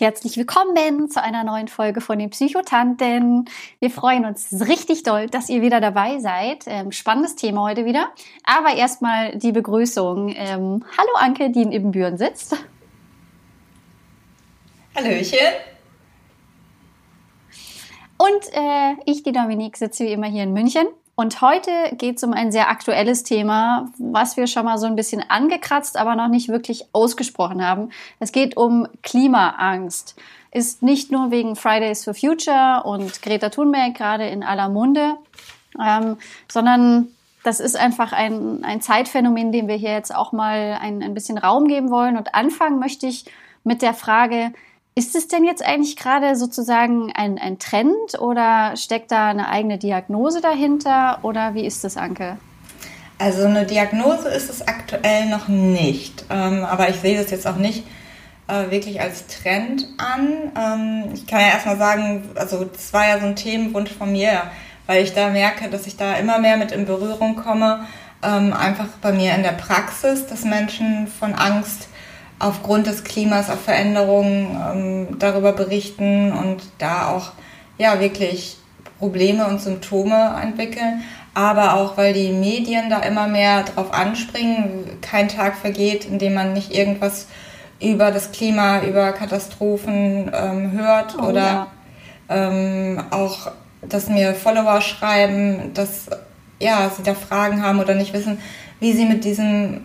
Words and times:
Herzlich 0.00 0.36
willkommen 0.36 1.10
zu 1.10 1.22
einer 1.22 1.42
neuen 1.42 1.66
Folge 1.66 2.00
von 2.00 2.18
den 2.18 2.30
Psychotanten. 2.30 3.48
Wir 3.80 3.90
freuen 3.90 4.24
uns 4.24 4.52
richtig 4.68 5.02
doll, 5.02 5.26
dass 5.26 5.48
ihr 5.48 5.60
wieder 5.60 5.80
dabei 5.80 6.20
seid. 6.20 6.64
Ähm, 6.66 6.92
spannendes 6.92 7.34
Thema 7.34 7.62
heute 7.62 7.84
wieder. 7.84 8.08
Aber 8.44 8.74
erstmal 8.74 9.36
die 9.36 9.50
Begrüßung. 9.50 10.28
Ähm, 10.36 10.84
hallo 10.96 11.10
Anke, 11.16 11.50
die 11.50 11.62
in 11.62 11.72
Ibbenbüren 11.72 12.16
sitzt. 12.16 12.56
Hallöchen. 14.94 15.38
Und 18.18 18.52
äh, 18.52 18.94
ich, 19.04 19.22
die 19.22 19.32
Dominique, 19.32 19.76
sitze 19.76 20.04
wie 20.04 20.12
immer 20.12 20.26
hier 20.26 20.44
in 20.44 20.52
München. 20.52 20.86
Und 21.18 21.40
heute 21.40 21.72
geht 21.96 22.18
es 22.18 22.22
um 22.22 22.32
ein 22.32 22.52
sehr 22.52 22.70
aktuelles 22.70 23.24
Thema, 23.24 23.90
was 23.98 24.36
wir 24.36 24.46
schon 24.46 24.64
mal 24.64 24.78
so 24.78 24.86
ein 24.86 24.94
bisschen 24.94 25.20
angekratzt, 25.28 25.96
aber 25.96 26.14
noch 26.14 26.28
nicht 26.28 26.48
wirklich 26.48 26.84
ausgesprochen 26.92 27.66
haben. 27.66 27.90
Es 28.20 28.30
geht 28.30 28.56
um 28.56 28.86
Klimaangst. 29.02 30.14
Ist 30.52 30.84
nicht 30.84 31.10
nur 31.10 31.32
wegen 31.32 31.56
Fridays 31.56 32.04
for 32.04 32.14
Future 32.14 32.84
und 32.84 33.20
Greta 33.20 33.48
Thunberg 33.48 33.96
gerade 33.96 34.28
in 34.28 34.44
aller 34.44 34.68
Munde, 34.68 35.16
ähm, 35.84 36.18
sondern 36.46 37.08
das 37.42 37.58
ist 37.58 37.76
einfach 37.76 38.12
ein, 38.12 38.62
ein 38.62 38.80
Zeitphänomen, 38.80 39.50
dem 39.50 39.66
wir 39.66 39.74
hier 39.74 39.94
jetzt 39.94 40.14
auch 40.14 40.30
mal 40.30 40.78
ein, 40.80 41.02
ein 41.02 41.14
bisschen 41.14 41.36
Raum 41.36 41.66
geben 41.66 41.90
wollen. 41.90 42.16
Und 42.16 42.36
anfangen 42.36 42.78
möchte 42.78 43.08
ich 43.08 43.24
mit 43.64 43.82
der 43.82 43.94
Frage, 43.94 44.52
ist 44.98 45.14
es 45.14 45.28
denn 45.28 45.44
jetzt 45.44 45.64
eigentlich 45.64 45.94
gerade 45.94 46.34
sozusagen 46.34 47.12
ein, 47.14 47.38
ein 47.38 47.60
Trend 47.60 48.18
oder 48.18 48.76
steckt 48.76 49.12
da 49.12 49.28
eine 49.28 49.48
eigene 49.48 49.78
Diagnose 49.78 50.40
dahinter 50.40 51.20
oder 51.22 51.54
wie 51.54 51.64
ist 51.64 51.84
das, 51.84 51.96
Anke? 51.96 52.36
Also 53.16 53.44
eine 53.44 53.64
Diagnose 53.64 54.28
ist 54.28 54.50
es 54.50 54.66
aktuell 54.66 55.26
noch 55.26 55.46
nicht, 55.46 56.24
ähm, 56.30 56.64
aber 56.64 56.88
ich 56.88 56.96
sehe 56.96 57.16
das 57.16 57.30
jetzt 57.30 57.46
auch 57.46 57.56
nicht 57.56 57.84
äh, 58.48 58.72
wirklich 58.72 59.00
als 59.00 59.28
Trend 59.28 59.86
an. 59.98 60.50
Ähm, 60.56 61.12
ich 61.14 61.28
kann 61.28 61.42
ja 61.42 61.48
erstmal 61.50 61.78
sagen, 61.78 62.30
also 62.34 62.64
das 62.64 62.92
war 62.92 63.06
ja 63.06 63.20
so 63.20 63.26
ein 63.26 63.36
Themenwunsch 63.36 63.92
von 63.92 64.10
mir, 64.10 64.50
weil 64.86 65.04
ich 65.04 65.14
da 65.14 65.30
merke, 65.30 65.70
dass 65.70 65.86
ich 65.86 65.96
da 65.96 66.14
immer 66.14 66.40
mehr 66.40 66.56
mit 66.56 66.72
in 66.72 66.86
Berührung 66.86 67.36
komme, 67.36 67.86
ähm, 68.24 68.52
einfach 68.52 68.88
bei 69.00 69.12
mir 69.12 69.32
in 69.36 69.44
der 69.44 69.52
Praxis, 69.52 70.26
dass 70.26 70.44
Menschen 70.44 71.06
von 71.06 71.34
Angst 71.34 71.87
aufgrund 72.38 72.86
des 72.86 73.04
Klimas, 73.04 73.50
auf 73.50 73.60
Veränderungen 73.60 74.56
ähm, 74.72 75.18
darüber 75.18 75.52
berichten 75.52 76.32
und 76.32 76.62
da 76.78 77.08
auch 77.08 77.32
ja 77.78 78.00
wirklich 78.00 78.56
Probleme 78.98 79.46
und 79.46 79.60
Symptome 79.60 80.36
entwickeln, 80.42 81.02
aber 81.34 81.74
auch 81.74 81.96
weil 81.96 82.12
die 82.12 82.32
Medien 82.32 82.90
da 82.90 83.00
immer 83.00 83.28
mehr 83.28 83.62
drauf 83.62 83.92
anspringen. 83.92 85.00
Kein 85.00 85.28
Tag 85.28 85.56
vergeht, 85.56 86.04
in 86.04 86.18
dem 86.18 86.34
man 86.34 86.52
nicht 86.52 86.74
irgendwas 86.74 87.28
über 87.80 88.10
das 88.10 88.32
Klima, 88.32 88.82
über 88.82 89.12
Katastrophen 89.12 90.32
ähm, 90.34 90.72
hört 90.72 91.16
oh, 91.18 91.26
oder 91.26 91.40
ja. 91.40 91.68
ähm, 92.28 93.04
auch, 93.10 93.52
dass 93.82 94.08
mir 94.08 94.34
Follower 94.34 94.80
schreiben, 94.80 95.72
dass 95.74 96.06
ja, 96.60 96.90
sie 96.94 97.04
da 97.04 97.14
Fragen 97.14 97.62
haben 97.62 97.78
oder 97.78 97.94
nicht 97.94 98.12
wissen, 98.12 98.40
wie 98.80 98.92
sie 98.92 99.04
mit 99.04 99.24
diesem 99.24 99.82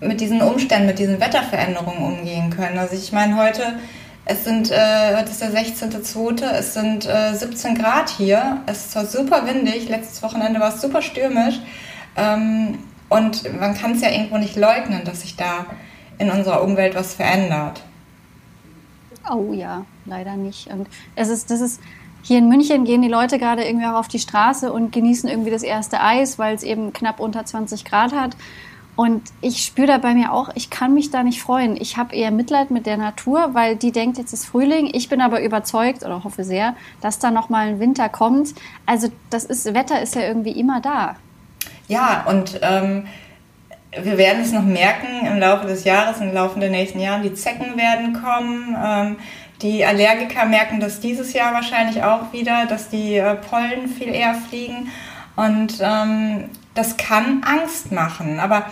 mit 0.00 0.20
diesen 0.20 0.42
Umständen, 0.42 0.86
mit 0.86 0.98
diesen 0.98 1.20
Wetterveränderungen 1.20 2.18
umgehen 2.18 2.50
können. 2.50 2.78
Also 2.78 2.94
ich 2.94 3.12
meine, 3.12 3.36
heute, 3.36 3.78
es 4.24 4.44
sind, 4.44 4.70
äh, 4.70 5.16
heute 5.16 5.30
ist 5.30 5.40
der 5.40 5.52
16.2., 5.52 6.44
es 6.44 6.74
sind 6.74 7.06
äh, 7.06 7.34
17 7.34 7.76
Grad 7.76 8.10
hier, 8.10 8.60
es 8.66 8.78
ist 8.78 8.92
zwar 8.92 9.06
super 9.06 9.46
windig, 9.46 9.88
letztes 9.88 10.22
Wochenende 10.22 10.60
war 10.60 10.74
es 10.74 10.80
super 10.80 11.00
stürmisch 11.00 11.60
ähm, 12.16 12.78
und 13.08 13.58
man 13.58 13.74
kann 13.74 13.92
es 13.92 14.02
ja 14.02 14.10
irgendwo 14.10 14.36
nicht 14.38 14.56
leugnen, 14.56 15.04
dass 15.04 15.22
sich 15.22 15.36
da 15.36 15.66
in 16.18 16.30
unserer 16.30 16.62
Umwelt 16.62 16.94
was 16.94 17.14
verändert. 17.14 17.82
Oh 19.30 19.52
ja, 19.52 19.84
leider 20.04 20.36
nicht. 20.36 20.68
Und 20.68 20.88
es 21.14 21.28
ist, 21.28 21.50
das 21.50 21.60
ist, 21.60 21.80
hier 22.22 22.38
in 22.38 22.48
München 22.48 22.84
gehen 22.84 23.02
die 23.02 23.08
Leute 23.08 23.38
gerade 23.38 23.64
irgendwie 23.64 23.86
auch 23.86 23.94
auf 23.94 24.08
die 24.08 24.18
Straße 24.18 24.72
und 24.72 24.92
genießen 24.92 25.28
irgendwie 25.28 25.50
das 25.50 25.62
erste 25.62 26.00
Eis, 26.00 26.38
weil 26.38 26.54
es 26.54 26.62
eben 26.62 26.92
knapp 26.92 27.20
unter 27.20 27.44
20 27.44 27.84
Grad 27.84 28.12
hat. 28.12 28.36
Und 28.96 29.22
ich 29.42 29.62
spüre 29.62 29.86
da 29.86 29.98
bei 29.98 30.14
mir 30.14 30.32
auch, 30.32 30.48
ich 30.54 30.70
kann 30.70 30.94
mich 30.94 31.10
da 31.10 31.22
nicht 31.22 31.42
freuen. 31.42 31.76
Ich 31.78 31.98
habe 31.98 32.14
eher 32.14 32.30
Mitleid 32.30 32.70
mit 32.70 32.86
der 32.86 32.96
Natur, 32.96 33.50
weil 33.52 33.76
die 33.76 33.92
denkt, 33.92 34.16
jetzt 34.16 34.32
ist 34.32 34.46
Frühling. 34.46 34.88
Ich 34.92 35.10
bin 35.10 35.20
aber 35.20 35.42
überzeugt 35.42 36.02
oder 36.02 36.24
hoffe 36.24 36.44
sehr, 36.44 36.74
dass 37.02 37.18
da 37.18 37.30
noch 37.30 37.50
mal 37.50 37.68
ein 37.68 37.78
Winter 37.78 38.08
kommt. 38.08 38.54
Also 38.86 39.08
das 39.28 39.44
ist 39.44 39.74
Wetter 39.74 40.00
ist 40.00 40.14
ja 40.14 40.22
irgendwie 40.22 40.58
immer 40.58 40.80
da. 40.80 41.16
Ja, 41.88 42.24
und 42.26 42.58
ähm, 42.62 43.06
wir 44.02 44.16
werden 44.16 44.42
es 44.42 44.52
noch 44.52 44.64
merken 44.64 45.26
im 45.26 45.38
Laufe 45.38 45.66
des 45.66 45.84
Jahres, 45.84 46.20
im 46.20 46.32
Laufe 46.32 46.58
der 46.58 46.70
nächsten 46.70 46.98
Jahre. 46.98 47.22
Die 47.22 47.34
Zecken 47.34 47.76
werden 47.76 48.14
kommen. 48.14 48.76
Ähm, 48.82 49.16
die 49.60 49.84
Allergiker 49.84 50.46
merken 50.46 50.80
das 50.80 51.00
dieses 51.00 51.34
Jahr 51.34 51.52
wahrscheinlich 51.52 52.02
auch 52.02 52.32
wieder, 52.32 52.64
dass 52.66 52.88
die 52.88 53.16
äh, 53.16 53.34
Pollen 53.34 53.88
viel 53.88 54.08
eher 54.08 54.34
fliegen. 54.34 54.90
Und 55.36 55.74
ähm, 55.80 56.50
das 56.76 56.96
kann 56.96 57.42
Angst 57.44 57.90
machen. 57.90 58.38
Aber 58.38 58.66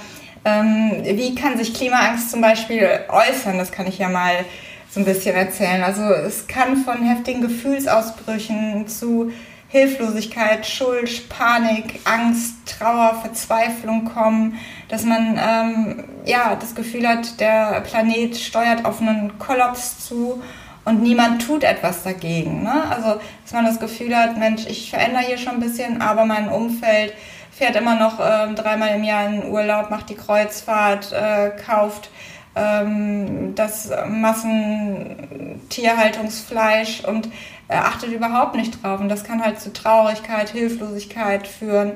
ähm, 0.44 0.92
wie 1.02 1.34
kann 1.34 1.58
sich 1.58 1.74
Klimaangst 1.74 2.30
zum 2.30 2.40
Beispiel 2.40 2.88
äußern? 3.08 3.58
Das 3.58 3.72
kann 3.72 3.86
ich 3.86 3.98
ja 3.98 4.08
mal 4.08 4.44
so 4.90 5.00
ein 5.00 5.06
bisschen 5.06 5.34
erzählen. 5.34 5.82
Also 5.82 6.02
es 6.04 6.46
kann 6.46 6.76
von 6.76 7.02
heftigen 7.02 7.40
Gefühlsausbrüchen 7.40 8.86
zu 8.86 9.32
Hilflosigkeit, 9.68 10.64
Schuld, 10.66 11.28
Panik, 11.28 11.98
Angst, 12.04 12.54
Trauer, 12.64 13.18
Verzweiflung 13.20 14.04
kommen, 14.04 14.56
dass 14.88 15.04
man 15.04 15.36
ähm, 15.36 16.04
ja 16.24 16.54
das 16.54 16.76
Gefühl 16.76 17.08
hat, 17.08 17.40
der 17.40 17.80
Planet 17.80 18.36
steuert 18.36 18.84
auf 18.84 19.00
einen 19.00 19.36
Kollaps 19.40 20.06
zu 20.06 20.40
und 20.84 21.02
niemand 21.02 21.44
tut 21.44 21.64
etwas 21.64 22.04
dagegen. 22.04 22.62
Ne? 22.62 22.84
Also 22.88 23.18
dass 23.42 23.52
man 23.52 23.64
das 23.64 23.80
Gefühl 23.80 24.14
hat, 24.16 24.38
Mensch, 24.38 24.64
ich 24.66 24.90
verändere 24.90 25.24
hier 25.24 25.38
schon 25.38 25.54
ein 25.54 25.60
bisschen, 25.60 26.00
aber 26.00 26.24
mein 26.24 26.48
Umfeld 26.48 27.12
fährt 27.56 27.76
immer 27.76 27.94
noch 27.96 28.18
ähm, 28.20 28.56
dreimal 28.56 28.94
im 28.94 29.04
Jahr 29.04 29.28
in 29.28 29.48
Urlaub, 29.48 29.90
macht 29.90 30.10
die 30.10 30.16
Kreuzfahrt, 30.16 31.12
äh, 31.12 31.52
kauft 31.64 32.10
ähm, 32.56 33.54
das 33.54 33.90
Massentierhaltungsfleisch 34.06 37.04
und 37.04 37.28
äh, 37.68 37.76
achtet 37.76 38.12
überhaupt 38.12 38.56
nicht 38.56 38.82
drauf. 38.82 39.00
Und 39.00 39.08
das 39.08 39.24
kann 39.24 39.42
halt 39.42 39.58
zu 39.60 39.72
Traurigkeit, 39.72 40.50
Hilflosigkeit 40.50 41.46
führen. 41.46 41.92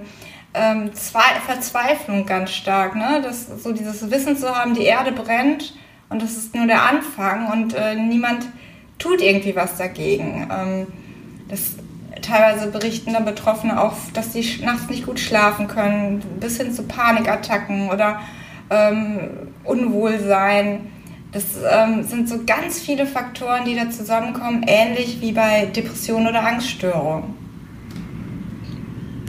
Ähm, 0.55 0.93
Verzweiflung 0.95 2.25
ganz 2.27 2.53
stark, 2.53 2.95
ne? 2.97 3.21
Das, 3.23 3.47
so 3.63 3.73
dieses 3.73 4.11
Wissen 4.11 4.37
zu 4.37 4.57
haben, 4.57 4.75
die 4.75 4.85
Erde 4.85 5.13
brennt 5.13 5.75
und 6.09 6.23
das 6.23 6.37
ist 6.37 6.55
nur 6.55 6.67
der 6.67 6.83
Anfang 6.83 7.53
und 7.53 7.75
äh, 7.75 7.95
niemand 7.95 8.47
tut 8.99 9.21
irgendwie 9.21 9.55
was 9.55 9.77
dagegen. 9.77 10.49
Ähm, 10.51 10.87
das 11.49 11.77
teilweise 12.29 12.69
berichten 12.69 13.13
dann 13.13 13.25
Betroffene 13.25 13.81
auch, 13.81 13.95
dass 14.13 14.33
sie 14.33 14.45
nachts 14.63 14.89
nicht 14.89 15.07
gut 15.07 15.19
schlafen 15.19 15.69
können, 15.69 16.21
bis 16.41 16.59
hin 16.59 16.73
zu 16.73 16.83
Panikattacken 16.85 17.91
oder 17.91 18.21
ähm, 18.71 19.53
Unwohlsein. 19.65 20.93
Das 21.33 21.45
ähm, 21.71 22.05
sind 22.05 22.29
so 22.29 22.45
ganz 22.47 22.81
viele 22.81 23.07
Faktoren, 23.07 23.65
die 23.65 23.75
da 23.75 23.91
zusammenkommen, 23.91 24.65
ähnlich 24.67 25.21
wie 25.21 25.33
bei 25.33 25.67
Depressionen 25.67 26.29
oder 26.29 26.47
Angststörungen. 26.47 27.35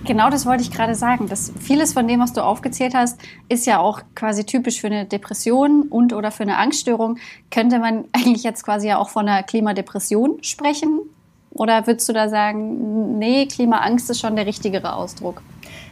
Genau 0.06 0.30
das 0.30 0.46
wollte 0.46 0.64
ich 0.64 0.72
gerade 0.72 0.96
sagen. 0.96 1.28
Das, 1.28 1.54
vieles 1.60 1.94
von 1.94 2.08
dem, 2.08 2.20
was 2.20 2.34
du 2.34 2.42
aufgezählt 2.42 2.96
hast, 2.96 3.22
ist 3.48 3.68
ja 3.68 3.80
auch 3.80 4.02
quasi 4.16 4.46
typisch 4.46 4.80
für 4.80 4.88
eine 4.88 5.06
Depression 5.06 5.84
und 5.84 6.14
oder 6.14 6.32
für 6.32 6.44
eine 6.44 6.58
Angststörung. 6.58 7.18
Könnte 7.52 7.80
man 7.80 8.06
eigentlich 8.12 8.44
jetzt 8.44 8.64
quasi 8.64 8.88
ja 8.88 8.98
auch 8.98 9.10
von 9.10 9.28
einer 9.28 9.44
Klimadepression 9.44 10.42
sprechen? 10.42 11.02
Oder 11.60 11.86
würdest 11.86 12.08
du 12.10 12.14
da 12.14 12.30
sagen, 12.30 13.20
nee, 13.20 13.46
Klimaangst 13.46 14.10
ist 14.10 14.22
schon 14.22 14.36
der 14.36 14.46
richtigere 14.46 14.94
Ausdruck? 14.94 15.42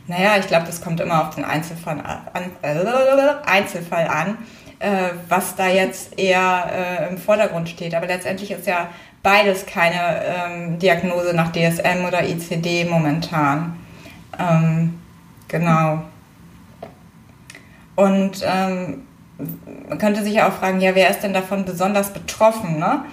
Naja, 0.08 0.38
ich 0.40 0.48
glaube, 0.48 0.66
das 0.66 0.81
kommt 0.81 1.00
immer 1.00 1.28
auf 1.28 1.36
den 1.36 1.44
Einzelfall 1.44 2.00
an, 2.34 2.52
äh, 2.62 3.46
Einzelfall 3.46 4.08
an 4.08 4.38
äh, 4.80 5.10
was 5.28 5.56
da 5.56 5.68
jetzt 5.68 6.18
eher 6.19 6.69
äh, 6.72 7.10
im 7.10 7.18
Vordergrund 7.18 7.69
steht. 7.69 7.96
Aber 7.96 8.08
letztendlich 8.08 8.52
ist 8.52 8.68
ja 8.68 8.90
beides 9.24 9.66
keine 9.66 10.24
ähm, 10.24 10.80
Diagnose 10.80 11.34
nach 11.34 11.52
DSM 11.52 12.06
oder 12.08 12.24
ICD 12.24 12.86
momentan. 12.86 13.75
Ähm, 14.38 15.00
genau. 15.48 16.04
Und 17.96 18.46
ähm, 18.46 19.04
man 19.90 19.98
könnte 19.98 20.24
sich 20.24 20.36
ja 20.36 20.48
auch 20.48 20.54
fragen, 20.54 20.80
ja, 20.81 20.94
wer 20.94 21.10
ist 21.10 21.22
denn 21.22 21.34
davon 21.34 21.66
besonders 21.66 22.14
betroffen? 22.14 22.80
Ne? 22.80 23.06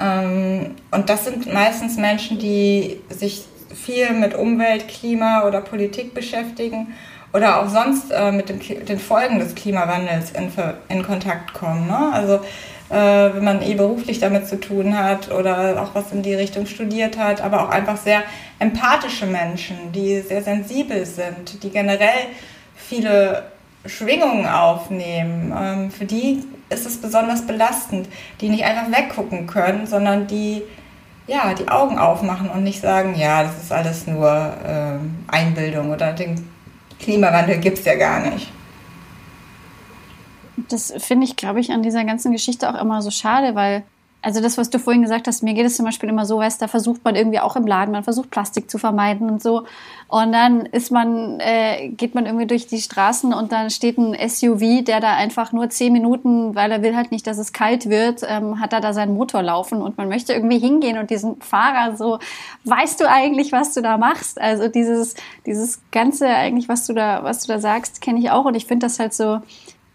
Ähm, 0.00 0.74
und 0.90 1.08
das 1.08 1.24
sind 1.24 1.52
meistens 1.52 1.96
Menschen, 1.96 2.38
die 2.38 3.00
sich 3.08 3.44
viel 3.74 4.12
mit 4.12 4.34
Umwelt, 4.34 4.88
Klima 4.88 5.46
oder 5.46 5.60
Politik 5.60 6.14
beschäftigen 6.14 6.94
oder 7.32 7.60
auch 7.60 7.68
sonst 7.68 8.10
äh, 8.10 8.32
mit 8.32 8.48
dem, 8.48 8.58
den 8.58 8.98
Folgen 8.98 9.38
des 9.38 9.54
Klimawandels 9.54 10.32
in, 10.32 10.50
in 10.88 11.02
Kontakt 11.04 11.54
kommen. 11.54 11.86
Ne? 11.86 12.10
Also 12.12 12.40
äh, 12.88 13.34
wenn 13.34 13.44
man 13.44 13.62
eh 13.62 13.74
beruflich 13.74 14.18
damit 14.18 14.48
zu 14.48 14.58
tun 14.58 14.98
hat 14.98 15.30
oder 15.30 15.80
auch 15.80 15.94
was 15.94 16.10
in 16.12 16.22
die 16.22 16.34
Richtung 16.34 16.66
studiert 16.66 17.16
hat, 17.18 17.40
aber 17.40 17.62
auch 17.62 17.68
einfach 17.68 17.96
sehr 17.96 18.22
empathische 18.58 19.26
Menschen, 19.26 19.92
die 19.92 20.20
sehr 20.20 20.42
sensibel 20.42 21.06
sind, 21.06 21.62
die 21.62 21.70
generell 21.70 22.26
viele 22.74 23.44
Schwingungen 23.86 24.46
aufnehmen. 24.46 25.54
Ähm, 25.56 25.90
für 25.90 26.04
die 26.04 26.42
ist 26.70 26.86
es 26.86 27.00
besonders 27.00 27.46
belastend, 27.46 28.08
die 28.40 28.48
nicht 28.48 28.64
einfach 28.64 28.90
weggucken 28.90 29.46
können, 29.46 29.86
sondern 29.86 30.26
die 30.26 30.62
ja, 31.26 31.54
die 31.54 31.68
Augen 31.68 31.96
aufmachen 31.96 32.50
und 32.50 32.64
nicht 32.64 32.80
sagen, 32.80 33.14
ja, 33.14 33.44
das 33.44 33.62
ist 33.62 33.72
alles 33.72 34.06
nur 34.08 34.52
ähm, 34.66 35.24
Einbildung 35.28 35.90
oder 35.90 36.12
den 36.12 36.44
Klimawandel 36.98 37.58
gibt 37.58 37.78
es 37.78 37.84
ja 37.84 37.94
gar 37.94 38.20
nicht. 38.20 38.50
Das 40.68 40.92
finde 40.98 41.26
ich, 41.26 41.36
glaube 41.36 41.60
ich, 41.60 41.70
an 41.70 41.82
dieser 41.82 42.04
ganzen 42.04 42.32
Geschichte 42.32 42.68
auch 42.68 42.80
immer 42.80 43.00
so 43.00 43.10
schade, 43.10 43.54
weil 43.54 43.84
also 44.22 44.40
das, 44.40 44.58
was 44.58 44.68
du 44.68 44.78
vorhin 44.78 45.02
gesagt 45.02 45.26
hast, 45.26 45.42
mir 45.42 45.54
geht 45.54 45.64
es 45.64 45.76
zum 45.76 45.86
Beispiel 45.86 46.08
immer 46.08 46.26
so, 46.26 46.38
weißt, 46.38 46.60
da 46.60 46.68
versucht 46.68 47.04
man 47.04 47.16
irgendwie 47.16 47.40
auch 47.40 47.56
im 47.56 47.66
Laden, 47.66 47.92
man 47.92 48.04
versucht 48.04 48.30
Plastik 48.30 48.70
zu 48.70 48.76
vermeiden 48.76 49.30
und 49.30 49.42
so. 49.42 49.64
Und 50.08 50.32
dann 50.32 50.66
ist 50.66 50.90
man, 50.90 51.40
äh, 51.40 51.88
geht 51.88 52.14
man 52.14 52.26
irgendwie 52.26 52.46
durch 52.46 52.66
die 52.66 52.80
Straßen 52.80 53.32
und 53.32 53.52
dann 53.52 53.70
steht 53.70 53.96
ein 53.96 54.14
SUV, 54.28 54.84
der 54.84 55.00
da 55.00 55.14
einfach 55.14 55.52
nur 55.52 55.70
zehn 55.70 55.92
Minuten, 55.92 56.54
weil 56.54 56.70
er 56.70 56.82
will 56.82 56.96
halt 56.96 57.12
nicht, 57.12 57.26
dass 57.26 57.38
es 57.38 57.52
kalt 57.52 57.88
wird, 57.88 58.22
ähm, 58.28 58.60
hat 58.60 58.72
er 58.72 58.80
da 58.80 58.92
seinen 58.92 59.14
Motor 59.14 59.42
laufen 59.42 59.80
und 59.80 59.96
man 59.96 60.08
möchte 60.08 60.34
irgendwie 60.34 60.58
hingehen 60.58 60.98
und 60.98 61.10
diesen 61.10 61.40
Fahrer 61.40 61.96
so, 61.96 62.18
weißt 62.64 63.00
du 63.00 63.08
eigentlich, 63.08 63.52
was 63.52 63.72
du 63.72 63.80
da 63.80 63.96
machst? 63.96 64.40
Also 64.40 64.68
dieses, 64.68 65.14
dieses 65.46 65.80
Ganze 65.92 66.28
eigentlich, 66.28 66.68
was 66.68 66.86
du 66.86 66.92
da, 66.92 67.24
was 67.24 67.46
du 67.46 67.52
da 67.52 67.58
sagst, 67.58 68.00
kenne 68.02 68.18
ich 68.18 68.30
auch 68.30 68.44
und 68.44 68.54
ich 68.54 68.66
finde 68.66 68.86
das 68.86 68.98
halt 68.98 69.14
so, 69.14 69.40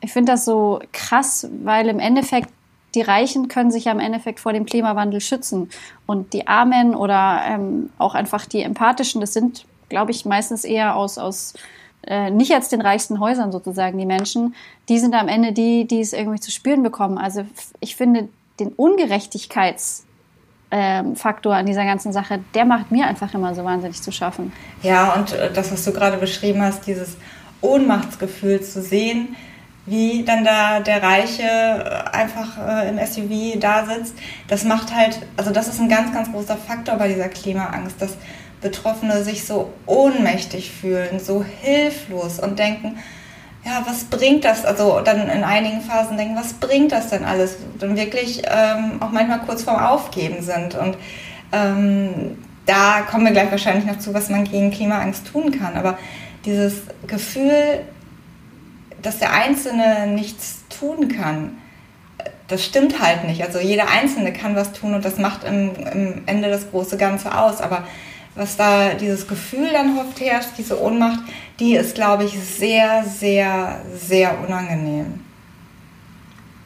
ich 0.01 0.13
finde 0.13 0.31
das 0.31 0.45
so 0.45 0.79
krass, 0.93 1.47
weil 1.63 1.89
im 1.89 1.99
Endeffekt 1.99 2.49
die 2.95 3.01
Reichen 3.01 3.47
können 3.47 3.71
sich 3.71 3.85
ja 3.85 3.91
im 3.91 3.99
Endeffekt 3.99 4.39
vor 4.39 4.53
dem 4.53 4.65
Klimawandel 4.65 5.21
schützen. 5.21 5.69
Und 6.05 6.33
die 6.33 6.47
Armen 6.47 6.95
oder 6.95 7.41
ähm, 7.47 7.89
auch 7.97 8.15
einfach 8.15 8.45
die 8.45 8.61
Empathischen, 8.61 9.21
das 9.21 9.33
sind, 9.33 9.65
glaube 9.89 10.11
ich, 10.11 10.25
meistens 10.25 10.63
eher 10.63 10.95
aus, 10.95 11.17
aus 11.17 11.53
äh, 12.07 12.29
nicht 12.31 12.53
als 12.53 12.69
den 12.69 12.81
reichsten 12.81 13.19
Häusern 13.19 13.51
sozusagen 13.51 13.97
die 13.97 14.05
Menschen, 14.05 14.55
die 14.89 14.99
sind 14.99 15.13
am 15.15 15.27
Ende 15.27 15.51
die, 15.51 15.85
die 15.85 16.01
es 16.01 16.13
irgendwie 16.13 16.39
zu 16.39 16.51
spüren 16.51 16.83
bekommen. 16.83 17.17
Also 17.17 17.45
ich 17.79 17.95
finde 17.95 18.29
den 18.59 18.69
Ungerechtigkeits 18.69 20.05
ähm, 20.71 21.15
Faktor 21.15 21.55
an 21.55 21.65
dieser 21.65 21.85
ganzen 21.85 22.11
Sache, 22.13 22.39
der 22.53 22.65
macht 22.65 22.91
mir 22.91 23.05
einfach 23.07 23.33
immer 23.33 23.53
so 23.53 23.63
wahnsinnig 23.63 24.01
zu 24.01 24.11
schaffen. 24.11 24.51
Ja, 24.81 25.13
und 25.13 25.33
äh, 25.33 25.51
das, 25.51 25.71
was 25.71 25.83
du 25.83 25.91
gerade 25.91 26.17
beschrieben 26.17 26.61
hast, 26.61 26.87
dieses 26.87 27.17
Ohnmachtsgefühl 27.61 28.61
zu 28.61 28.81
sehen, 28.81 29.35
wie 29.85 30.23
dann 30.23 30.43
da 30.43 30.79
der 30.79 31.03
Reiche 31.03 31.43
äh, 31.43 32.15
einfach 32.15 32.57
äh, 32.57 32.89
im 32.89 32.97
SUV 32.97 33.59
da 33.59 33.85
sitzt. 33.85 34.15
Das 34.47 34.63
macht 34.63 34.93
halt, 34.95 35.19
also 35.37 35.51
das 35.51 35.67
ist 35.67 35.79
ein 35.79 35.89
ganz, 35.89 36.13
ganz 36.13 36.31
großer 36.31 36.57
Faktor 36.57 36.95
bei 36.95 37.07
dieser 37.07 37.29
Klimaangst, 37.29 38.01
dass 38.01 38.17
Betroffene 38.61 39.23
sich 39.23 39.45
so 39.45 39.73
ohnmächtig 39.85 40.71
fühlen, 40.71 41.19
so 41.19 41.43
hilflos 41.43 42.39
und 42.39 42.57
denken, 42.57 42.97
ja, 43.63 43.83
was 43.85 44.05
bringt 44.05 44.45
das? 44.45 44.63
Also 44.63 45.01
dann 45.01 45.27
in 45.27 45.43
einigen 45.43 45.81
Phasen 45.81 46.17
denken, 46.17 46.35
was 46.35 46.53
bringt 46.53 46.91
das 46.91 47.09
denn 47.09 47.25
alles? 47.25 47.57
Und 47.81 47.95
wirklich 47.95 48.43
ähm, 48.45 49.01
auch 49.01 49.11
manchmal 49.11 49.39
kurz 49.39 49.63
vorm 49.63 49.79
Aufgeben 49.83 50.41
sind. 50.41 50.75
Und 50.75 50.97
ähm, 51.51 52.37
da 52.65 53.01
kommen 53.01 53.25
wir 53.25 53.31
gleich 53.31 53.49
wahrscheinlich 53.49 53.85
noch 53.85 53.99
zu, 53.99 54.13
was 54.13 54.29
man 54.29 54.43
gegen 54.43 54.71
Klimaangst 54.71 55.27
tun 55.27 55.51
kann. 55.51 55.75
Aber 55.75 55.97
dieses 56.45 56.73
Gefühl, 57.07 57.81
dass 59.05 59.19
der 59.19 59.33
Einzelne 59.33 60.07
nichts 60.07 60.63
tun 60.69 61.07
kann, 61.09 61.57
das 62.47 62.63
stimmt 62.63 63.01
halt 63.01 63.25
nicht. 63.25 63.43
Also 63.43 63.59
jeder 63.59 63.89
Einzelne 63.89 64.33
kann 64.33 64.55
was 64.55 64.73
tun 64.73 64.93
und 64.93 65.03
das 65.03 65.17
macht 65.17 65.43
im, 65.43 65.75
im 65.75 66.23
Ende 66.25 66.49
das 66.49 66.69
große 66.69 66.97
Ganze 66.97 67.37
aus. 67.37 67.61
Aber 67.61 67.83
was 68.35 68.57
da 68.57 68.93
dieses 68.93 69.27
Gefühl 69.27 69.69
dann 69.71 69.97
oft 69.97 70.19
herrscht, 70.19 70.51
diese 70.57 70.81
Ohnmacht, 70.81 71.19
die 71.59 71.75
ist, 71.75 71.95
glaube 71.95 72.25
ich, 72.25 72.37
sehr, 72.39 73.03
sehr, 73.03 73.81
sehr 73.95 74.37
unangenehm. 74.45 75.21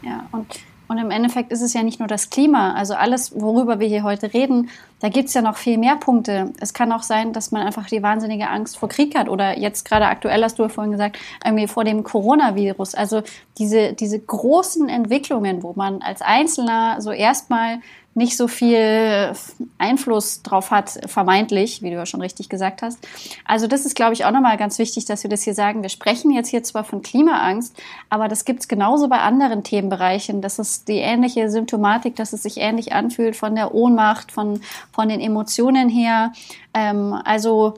Ja, 0.01 0.27
und 0.31 0.47
und 0.89 0.97
im 0.97 1.11
Endeffekt 1.11 1.51
ist 1.51 1.61
es 1.61 1.73
ja 1.73 1.83
nicht 1.83 1.99
nur 1.99 2.07
das 2.07 2.31
Klima, 2.31 2.73
also 2.73 2.95
alles, 2.95 3.39
worüber 3.39 3.79
wir 3.79 3.87
hier 3.87 4.03
heute 4.03 4.33
reden, 4.33 4.69
da 4.99 5.09
gibt 5.09 5.27
es 5.27 5.35
ja 5.35 5.43
noch 5.43 5.55
viel 5.55 5.77
mehr 5.77 5.95
Punkte. 5.95 6.51
Es 6.59 6.73
kann 6.73 6.91
auch 6.91 7.03
sein, 7.03 7.31
dass 7.31 7.51
man 7.51 7.61
einfach 7.61 7.85
die 7.85 8.01
wahnsinnige 8.01 8.49
Angst 8.49 8.77
vor 8.77 8.89
Krieg 8.89 9.15
hat 9.15 9.29
oder 9.29 9.57
jetzt 9.57 9.85
gerade 9.85 10.07
aktuell 10.07 10.43
hast 10.43 10.57
du 10.57 10.63
ja 10.63 10.69
vorhin 10.69 10.91
gesagt, 10.91 11.19
irgendwie 11.45 11.67
vor 11.67 11.83
dem 11.83 12.03
Coronavirus. 12.03 12.95
Also 12.95 13.21
diese, 13.59 13.93
diese 13.93 14.19
großen 14.19 14.89
Entwicklungen, 14.89 15.61
wo 15.61 15.73
man 15.75 16.01
als 16.01 16.23
Einzelner 16.23 17.01
so 17.01 17.11
erstmal 17.11 17.77
nicht 18.19 18.35
so 18.35 18.49
viel 18.49 19.31
Einfluss 19.77 20.43
drauf 20.43 20.71
hat, 20.71 20.99
vermeintlich, 21.07 21.81
wie 21.81 21.89
du 21.89 21.95
ja 21.95 22.05
schon 22.05 22.19
richtig 22.19 22.49
gesagt 22.49 22.81
hast. 22.81 22.99
Also 23.45 23.65
das 23.65 23.85
ist, 23.85 23.95
glaube 23.95 24.13
ich, 24.13 24.25
auch 24.25 24.31
nochmal 24.31 24.57
ganz 24.57 24.77
wichtig, 24.77 25.05
dass 25.05 25.23
wir 25.23 25.29
das 25.29 25.43
hier 25.43 25.53
sagen. 25.53 25.83
Wir 25.83 25.89
sprechen 25.89 26.29
jetzt 26.29 26.49
hier 26.49 26.61
zwar 26.61 26.83
von 26.83 27.01
Klimaangst, 27.01 27.75
aber 28.09 28.27
das 28.27 28.43
gibt 28.43 28.59
es 28.59 28.67
genauso 28.67 29.07
bei 29.07 29.19
anderen 29.19 29.63
Themenbereichen. 29.63 30.41
Das 30.41 30.59
ist 30.59 30.89
die 30.89 30.97
ähnliche 30.97 31.49
Symptomatik, 31.49 32.17
dass 32.17 32.33
es 32.33 32.43
sich 32.43 32.57
ähnlich 32.57 32.91
anfühlt 32.91 33.37
von 33.37 33.55
der 33.55 33.73
Ohnmacht, 33.73 34.33
von, 34.33 34.59
von 34.91 35.07
den 35.07 35.21
Emotionen 35.21 35.87
her. 35.87 36.33
Ähm, 36.73 37.13
also 37.23 37.75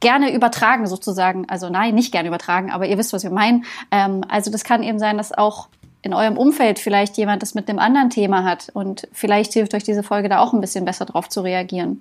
gerne 0.00 0.34
übertragen 0.34 0.86
sozusagen. 0.86 1.48
Also 1.48 1.70
nein, 1.70 1.94
nicht 1.94 2.12
gerne 2.12 2.28
übertragen, 2.28 2.70
aber 2.70 2.86
ihr 2.86 2.98
wisst, 2.98 3.14
was 3.14 3.22
wir 3.22 3.30
meinen. 3.30 3.64
Ähm, 3.90 4.24
also 4.28 4.50
das 4.50 4.62
kann 4.62 4.82
eben 4.82 4.98
sein, 4.98 5.16
dass 5.16 5.32
auch 5.32 5.68
in 6.02 6.14
eurem 6.14 6.36
Umfeld 6.36 6.78
vielleicht 6.78 7.16
jemand 7.16 7.42
das 7.42 7.54
mit 7.54 7.68
einem 7.68 7.78
anderen 7.78 8.10
Thema 8.10 8.44
hat 8.44 8.70
und 8.72 9.06
vielleicht 9.12 9.52
hilft 9.52 9.74
euch 9.74 9.84
diese 9.84 10.02
Folge 10.02 10.28
da 10.28 10.40
auch 10.40 10.52
ein 10.52 10.60
bisschen 10.60 10.84
besser 10.84 11.04
drauf 11.04 11.28
zu 11.28 11.42
reagieren. 11.42 12.00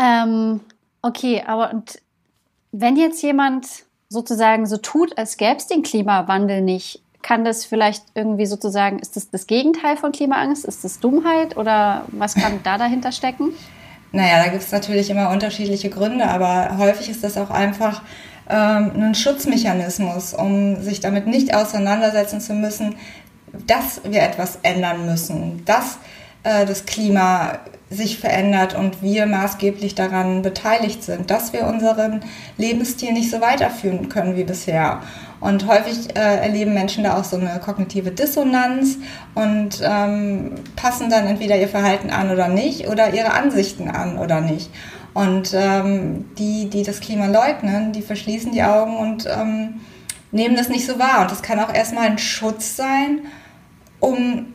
Ähm, 0.00 0.60
okay, 1.02 1.42
aber 1.46 1.70
und 1.72 2.00
wenn 2.72 2.96
jetzt 2.96 3.22
jemand 3.22 3.66
sozusagen 4.08 4.66
so 4.66 4.76
tut, 4.76 5.18
als 5.18 5.36
gäbe 5.36 5.56
es 5.56 5.66
den 5.66 5.82
Klimawandel 5.82 6.62
nicht, 6.62 7.02
kann 7.22 7.44
das 7.44 7.64
vielleicht 7.64 8.04
irgendwie 8.14 8.46
sozusagen, 8.46 9.00
ist 9.00 9.16
das 9.16 9.30
das 9.30 9.46
Gegenteil 9.46 9.96
von 9.96 10.12
Klimaangst? 10.12 10.64
Ist 10.64 10.84
das 10.84 11.00
Dummheit 11.00 11.56
oder 11.56 12.04
was 12.08 12.34
kann 12.34 12.60
da 12.62 12.78
dahinter 12.78 13.12
stecken? 13.12 13.52
Naja, 14.12 14.42
da 14.42 14.50
gibt 14.50 14.62
es 14.62 14.72
natürlich 14.72 15.10
immer 15.10 15.30
unterschiedliche 15.30 15.90
Gründe, 15.90 16.26
aber 16.26 16.78
häufig 16.78 17.10
ist 17.10 17.22
das 17.22 17.36
auch 17.36 17.50
einfach 17.50 18.02
ähm, 18.48 18.92
einen 18.94 19.14
Schutzmechanismus, 19.14 20.34
um 20.34 20.82
sich 20.82 21.00
damit 21.00 21.26
nicht 21.26 21.54
auseinandersetzen 21.54 22.40
zu 22.40 22.54
müssen, 22.54 22.96
dass 23.66 24.02
wir 24.04 24.22
etwas 24.22 24.58
ändern 24.62 25.06
müssen, 25.06 25.64
dass 25.64 25.98
äh, 26.42 26.66
das 26.66 26.86
Klima 26.86 27.58
sich 27.90 28.18
verändert 28.18 28.74
und 28.74 29.02
wir 29.02 29.26
maßgeblich 29.26 29.94
daran 29.94 30.42
beteiligt 30.42 31.02
sind, 31.02 31.30
dass 31.30 31.52
wir 31.52 31.66
unseren 31.66 32.20
Lebensstil 32.58 33.12
nicht 33.12 33.30
so 33.30 33.40
weiterführen 33.40 34.10
können 34.10 34.36
wie 34.36 34.44
bisher. 34.44 35.00
Und 35.40 35.66
häufig 35.66 36.14
äh, 36.16 36.36
erleben 36.38 36.74
Menschen 36.74 37.04
da 37.04 37.16
auch 37.16 37.24
so 37.24 37.36
eine 37.36 37.60
kognitive 37.64 38.10
Dissonanz 38.10 38.98
und 39.34 39.80
ähm, 39.82 40.56
passen 40.76 41.08
dann 41.08 41.26
entweder 41.26 41.56
ihr 41.56 41.68
Verhalten 41.68 42.10
an 42.10 42.30
oder 42.30 42.48
nicht 42.48 42.88
oder 42.88 43.14
ihre 43.14 43.32
Ansichten 43.32 43.88
an 43.88 44.18
oder 44.18 44.40
nicht. 44.40 44.70
Und 45.18 45.52
ähm, 45.52 46.26
die, 46.38 46.70
die 46.70 46.84
das 46.84 47.00
Klima 47.00 47.26
leugnen, 47.26 47.90
die 47.92 48.02
verschließen 48.02 48.52
die 48.52 48.62
Augen 48.62 48.96
und 48.98 49.26
ähm, 49.26 49.80
nehmen 50.30 50.54
das 50.54 50.68
nicht 50.68 50.86
so 50.86 51.00
wahr. 51.00 51.22
Und 51.22 51.32
das 51.32 51.42
kann 51.42 51.58
auch 51.58 51.74
erstmal 51.74 52.06
ein 52.06 52.18
Schutz 52.18 52.76
sein, 52.76 53.22
um 53.98 54.46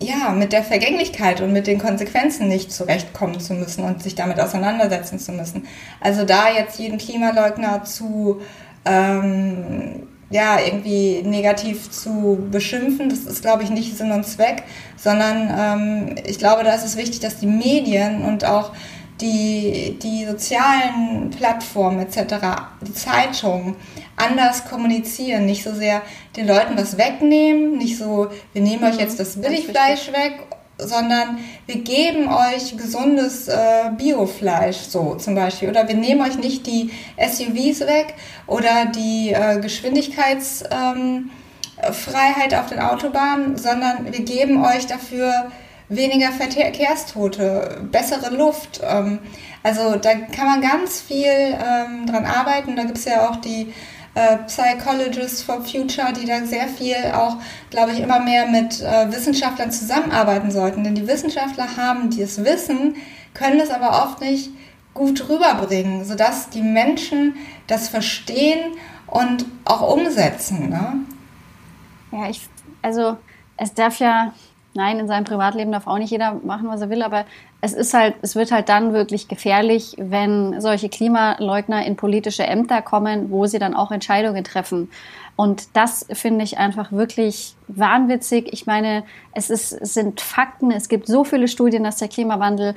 ja, 0.00 0.30
mit 0.30 0.52
der 0.52 0.64
Vergänglichkeit 0.64 1.40
und 1.40 1.52
mit 1.52 1.68
den 1.68 1.78
Konsequenzen 1.78 2.48
nicht 2.48 2.72
zurechtkommen 2.72 3.38
zu 3.38 3.54
müssen 3.54 3.84
und 3.84 4.02
sich 4.02 4.16
damit 4.16 4.40
auseinandersetzen 4.40 5.20
zu 5.20 5.30
müssen. 5.30 5.68
Also 6.00 6.24
da 6.24 6.52
jetzt 6.52 6.80
jeden 6.80 6.98
Klimaleugner 6.98 7.84
zu 7.84 8.40
ähm, 8.84 10.02
ja, 10.30 10.58
irgendwie 10.58 11.22
negativ 11.22 11.92
zu 11.92 12.48
beschimpfen, 12.50 13.08
das 13.08 13.20
ist, 13.20 13.42
glaube 13.42 13.62
ich, 13.62 13.70
nicht 13.70 13.96
Sinn 13.96 14.10
und 14.10 14.26
Zweck, 14.26 14.64
sondern 14.96 15.48
ähm, 15.56 16.16
ich 16.26 16.40
glaube, 16.40 16.64
da 16.64 16.74
ist 16.74 16.84
es 16.84 16.96
wichtig, 16.96 17.20
dass 17.20 17.38
die 17.38 17.46
Medien 17.46 18.22
und 18.22 18.44
auch 18.44 18.72
die, 19.20 19.98
die 20.00 20.26
sozialen 20.26 21.30
Plattformen 21.36 22.00
etc., 22.00 22.36
die 22.86 22.94
Zeitungen 22.94 23.76
anders 24.16 24.68
kommunizieren, 24.68 25.46
nicht 25.46 25.64
so 25.64 25.74
sehr 25.74 26.02
den 26.36 26.46
Leuten 26.46 26.76
was 26.76 26.98
wegnehmen, 26.98 27.78
nicht 27.78 27.98
so, 27.98 28.28
wir 28.52 28.62
nehmen 28.62 28.84
euch 28.84 28.98
jetzt 28.98 29.18
das 29.18 29.40
Billigfleisch 29.40 30.08
weg, 30.12 30.40
sondern 30.78 31.38
wir 31.66 31.80
geben 31.82 32.28
euch 32.28 32.76
gesundes 32.76 33.48
äh, 33.48 33.90
Biofleisch, 33.96 34.76
so 34.76 35.16
zum 35.16 35.34
Beispiel. 35.34 35.68
Oder 35.68 35.88
wir 35.88 35.96
nehmen 35.96 36.20
euch 36.20 36.38
nicht 36.38 36.66
die 36.66 36.90
SUVs 37.18 37.80
weg 37.80 38.14
oder 38.46 38.86
die 38.86 39.32
äh, 39.32 39.58
Geschwindigkeitsfreiheit 39.60 40.62
ähm, 40.70 41.30
auf 42.58 42.66
den 42.68 42.78
Autobahnen, 42.78 43.56
sondern 43.56 44.04
wir 44.04 44.24
geben 44.24 44.64
euch 44.64 44.86
dafür 44.86 45.50
weniger 45.88 46.32
Verkehrstote, 46.32 47.82
bessere 47.90 48.34
Luft. 48.34 48.80
Ähm, 48.82 49.20
also 49.62 49.96
da 49.96 50.14
kann 50.14 50.46
man 50.46 50.60
ganz 50.60 51.00
viel 51.00 51.26
ähm, 51.26 52.06
dran 52.06 52.24
arbeiten. 52.24 52.76
Da 52.76 52.84
gibt 52.84 52.98
es 52.98 53.04
ja 53.04 53.28
auch 53.28 53.36
die 53.36 53.72
äh, 54.14 54.38
Psychologists 54.46 55.42
for 55.42 55.62
Future, 55.62 56.12
die 56.12 56.26
da 56.26 56.44
sehr 56.44 56.68
viel 56.68 56.96
auch, 57.14 57.36
glaube 57.70 57.92
ich, 57.92 58.00
immer 58.00 58.20
mehr 58.20 58.46
mit 58.46 58.80
äh, 58.80 59.10
Wissenschaftlern 59.12 59.70
zusammenarbeiten 59.70 60.50
sollten. 60.50 60.84
Denn 60.84 60.94
die 60.94 61.06
Wissenschaftler 61.06 61.76
haben 61.76 62.10
dieses 62.10 62.44
Wissen, 62.44 62.96
können 63.34 63.60
es 63.60 63.70
aber 63.70 64.02
oft 64.04 64.20
nicht 64.20 64.50
gut 64.94 65.28
rüberbringen, 65.28 66.04
sodass 66.04 66.50
die 66.50 66.62
Menschen 66.62 67.36
das 67.66 67.88
verstehen 67.88 68.72
und 69.06 69.46
auch 69.64 69.94
umsetzen. 69.94 70.70
Ne? 70.70 70.94
Ja, 72.10 72.28
ich, 72.28 72.40
also 72.82 73.16
es 73.56 73.74
darf 73.74 73.98
ja, 74.00 74.34
nein, 74.78 75.00
in 75.00 75.08
seinem 75.08 75.24
Privatleben 75.24 75.72
darf 75.72 75.86
auch 75.86 75.98
nicht 75.98 76.10
jeder 76.10 76.34
machen, 76.44 76.68
was 76.68 76.80
er 76.80 76.88
will, 76.88 77.02
aber 77.02 77.26
es 77.60 77.72
ist 77.72 77.92
halt, 77.92 78.14
es 78.22 78.36
wird 78.36 78.52
halt 78.52 78.68
dann 78.68 78.92
wirklich 78.92 79.26
gefährlich, 79.26 79.96
wenn 79.98 80.60
solche 80.60 80.88
Klimaleugner 80.88 81.84
in 81.84 81.96
politische 81.96 82.44
Ämter 82.44 82.80
kommen, 82.80 83.30
wo 83.30 83.46
sie 83.46 83.58
dann 83.58 83.74
auch 83.74 83.90
Entscheidungen 83.90 84.44
treffen. 84.44 84.88
Und 85.34 85.76
das 85.76 86.06
finde 86.12 86.44
ich 86.44 86.58
einfach 86.58 86.90
wirklich 86.90 87.54
wahnwitzig. 87.68 88.52
Ich 88.52 88.66
meine, 88.66 89.04
es, 89.32 89.50
ist, 89.50 89.72
es 89.72 89.94
sind 89.94 90.20
Fakten. 90.20 90.72
Es 90.72 90.88
gibt 90.88 91.06
so 91.06 91.22
viele 91.22 91.46
Studien, 91.46 91.84
dass 91.84 91.98
der 91.98 92.08
Klimawandel, 92.08 92.74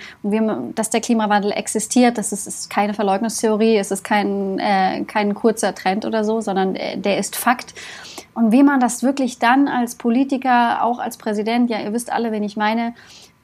dass 0.76 0.92
der 0.92 1.02
Klimawandel 1.02 1.54
existiert. 1.54 2.20
Das 2.20 2.32
ist, 2.32 2.46
ist 2.46 2.70
keine 2.70 2.94
Verleugnungstheorie. 2.94 3.78
Es 3.78 3.90
ist 3.90 4.04
kein, 4.04 4.60
äh, 4.60 5.04
kein 5.06 5.34
kurzer 5.34 5.74
Trend 5.74 6.06
oder 6.06 6.24
so, 6.24 6.40
sondern 6.40 6.76
der, 6.76 6.98
der 6.98 7.18
ist 7.18 7.36
Fakt. 7.36 7.74
Und 8.34 8.52
wie 8.52 8.64
man 8.64 8.80
das 8.80 9.04
wirklich 9.04 9.40
dann 9.40 9.68
als 9.68 9.96
Politiker, 9.96 10.84
auch 10.84 11.00
als 11.00 11.18
Präsident, 11.18 11.70
ja, 11.70 11.80
ihr 11.80 11.94
wisst 11.94 12.12
alle, 12.12 12.32
wen 12.32 12.44
ich 12.44 12.56
meine, 12.56 12.94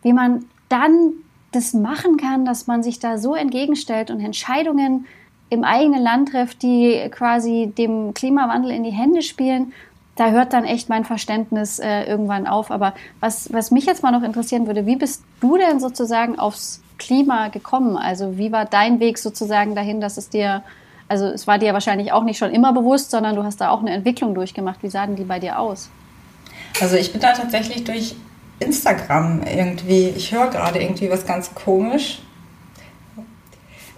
wie 0.02 0.14
man 0.14 0.46
dann 0.70 1.14
das 1.52 1.74
machen 1.74 2.18
kann, 2.18 2.46
dass 2.46 2.68
man 2.68 2.84
sich 2.84 3.00
da 3.00 3.18
so 3.18 3.36
entgegenstellt 3.36 4.12
und 4.12 4.20
Entscheidungen 4.20 5.06
im 5.50 5.64
eigenen 5.64 6.02
Land 6.02 6.30
trifft, 6.30 6.62
die 6.62 7.10
quasi 7.10 7.74
dem 7.78 8.14
Klimawandel 8.14 8.72
in 8.72 8.84
die 8.84 8.92
Hände 8.92 9.22
spielen, 9.22 9.74
da 10.18 10.32
hört 10.32 10.52
dann 10.52 10.66
echt 10.66 10.90
mein 10.90 11.06
Verständnis 11.06 11.80
äh, 11.80 12.04
irgendwann 12.04 12.48
auf. 12.48 12.72
Aber 12.72 12.94
was, 13.20 13.54
was 13.54 13.72
mich 13.72 13.86
jetzt 13.86 14.04
mal 14.04 14.12
noch 14.12 14.24
interessieren 14.24 14.68
würde, 14.68 14.86
wie 14.86 14.96
bist 14.96 15.24
du 15.40 15.58
denn 15.58 15.80
sozusagen 15.80 16.40
aufs 16.40 16.82
Klima 16.98 17.50
gekommen? 17.50 17.96
Also 17.96 18.38
wie 18.38 18.52
war 18.52 18.66
dein 18.66 19.00
Weg 19.00 19.20
sozusagen 19.20 19.76
dahin, 19.76 20.02
dass 20.02 20.18
es 20.18 20.30
dir, 20.30 20.64
also 21.08 21.28
es 21.28 21.48
war 21.48 21.58
dir 21.58 21.74
wahrscheinlich 21.74 22.12
auch 22.12 22.24
nicht 22.24 22.38
schon 22.38 22.52
immer 22.52 22.74
bewusst, 22.74 23.12
sondern 23.12 23.36
du 23.36 23.44
hast 23.44 23.62
da 23.62 23.70
auch 23.70 23.82
eine 23.82 23.92
Entwicklung 23.92 24.36
durchgemacht. 24.36 24.84
Wie 24.84 24.90
sah 24.90 25.06
denn 25.06 25.16
die 25.16 25.24
bei 25.24 25.40
dir 25.40 25.60
aus? 25.60 25.90
Also 26.82 26.96
ich 26.96 27.12
bin 27.12 27.22
da 27.22 27.34
tatsächlich 27.34 27.84
durch 27.84 28.16
Instagram 28.60 29.42
irgendwie, 29.44 30.10
ich 30.10 30.32
höre 30.32 30.50
gerade 30.50 30.82
irgendwie 30.82 31.10
was 31.10 31.26
ganz 31.26 31.54
komisch. 31.56 32.20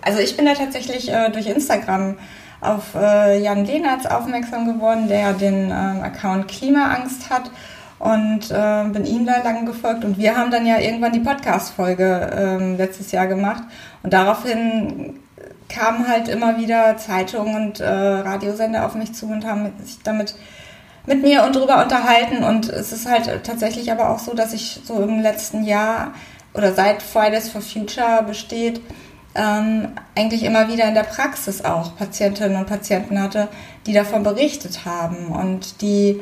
Also 0.02 0.20
ich 0.20 0.38
bin 0.38 0.46
da 0.46 0.54
tatsächlich 0.54 1.12
äh, 1.12 1.30
durch 1.30 1.48
Instagram 1.48 2.18
auf 2.62 2.96
äh, 2.96 3.42
Jan 3.42 3.66
Lehnertz 3.66 4.06
aufmerksam 4.06 4.66
geworden, 4.66 5.08
der 5.08 5.34
den 5.34 5.72
äh, 5.72 5.74
Account 5.74 6.48
Klimaangst 6.48 7.30
hat 7.30 7.52
und 8.00 8.50
äh, 8.52 8.86
bin 8.92 9.06
ihm 9.06 9.26
da 9.26 9.42
lange 9.44 9.66
gefolgt 9.66 10.06
und 10.06 10.18
wir 10.18 10.38
haben 10.38 10.52
dann 10.52 10.66
ja 10.66 10.80
irgendwann 10.80 11.12
die 11.12 11.20
Podcast-Folge 11.20 12.32
ähm, 12.34 12.78
letztes 12.78 13.12
Jahr 13.12 13.28
gemacht 13.28 13.64
und 14.04 14.14
daraufhin 14.14 15.20
kamen 15.70 16.08
halt 16.08 16.28
immer 16.28 16.58
wieder 16.58 16.98
Zeitungen 16.98 17.56
und 17.56 17.80
äh, 17.80 17.88
Radiosender 17.88 18.86
auf 18.86 18.96
mich 18.96 19.14
zu 19.14 19.28
und 19.28 19.46
haben 19.46 19.72
sich 19.84 20.00
damit 20.04 20.36
mit 21.06 21.22
mir 21.22 21.44
und 21.44 21.56
drüber 21.56 21.82
unterhalten. 21.82 22.44
Und 22.44 22.70
es 22.70 22.92
ist 22.92 23.08
halt 23.08 23.44
tatsächlich 23.44 23.92
aber 23.92 24.10
auch 24.10 24.20
so, 24.20 24.34
dass 24.34 24.54
ich 24.54 24.82
so 24.84 25.02
im 25.02 25.22
letzten 25.22 25.64
Jahr 25.64 26.14
oder 26.54 26.74
seit 26.74 27.02
Fridays 27.02 27.50
for 27.50 27.62
Future 27.62 28.24
besteht, 28.24 28.82
ähm, 29.36 29.90
eigentlich 30.16 30.44
immer 30.44 30.68
wieder 30.68 30.86
in 30.86 30.96
der 30.96 31.04
Praxis 31.04 31.64
auch 31.64 31.96
Patientinnen 31.96 32.58
und 32.58 32.66
Patienten 32.66 33.22
hatte, 33.22 33.48
die 33.86 33.94
davon 33.94 34.24
berichtet 34.24 34.86
haben 34.86 35.28
und 35.28 35.82
die 35.82 36.20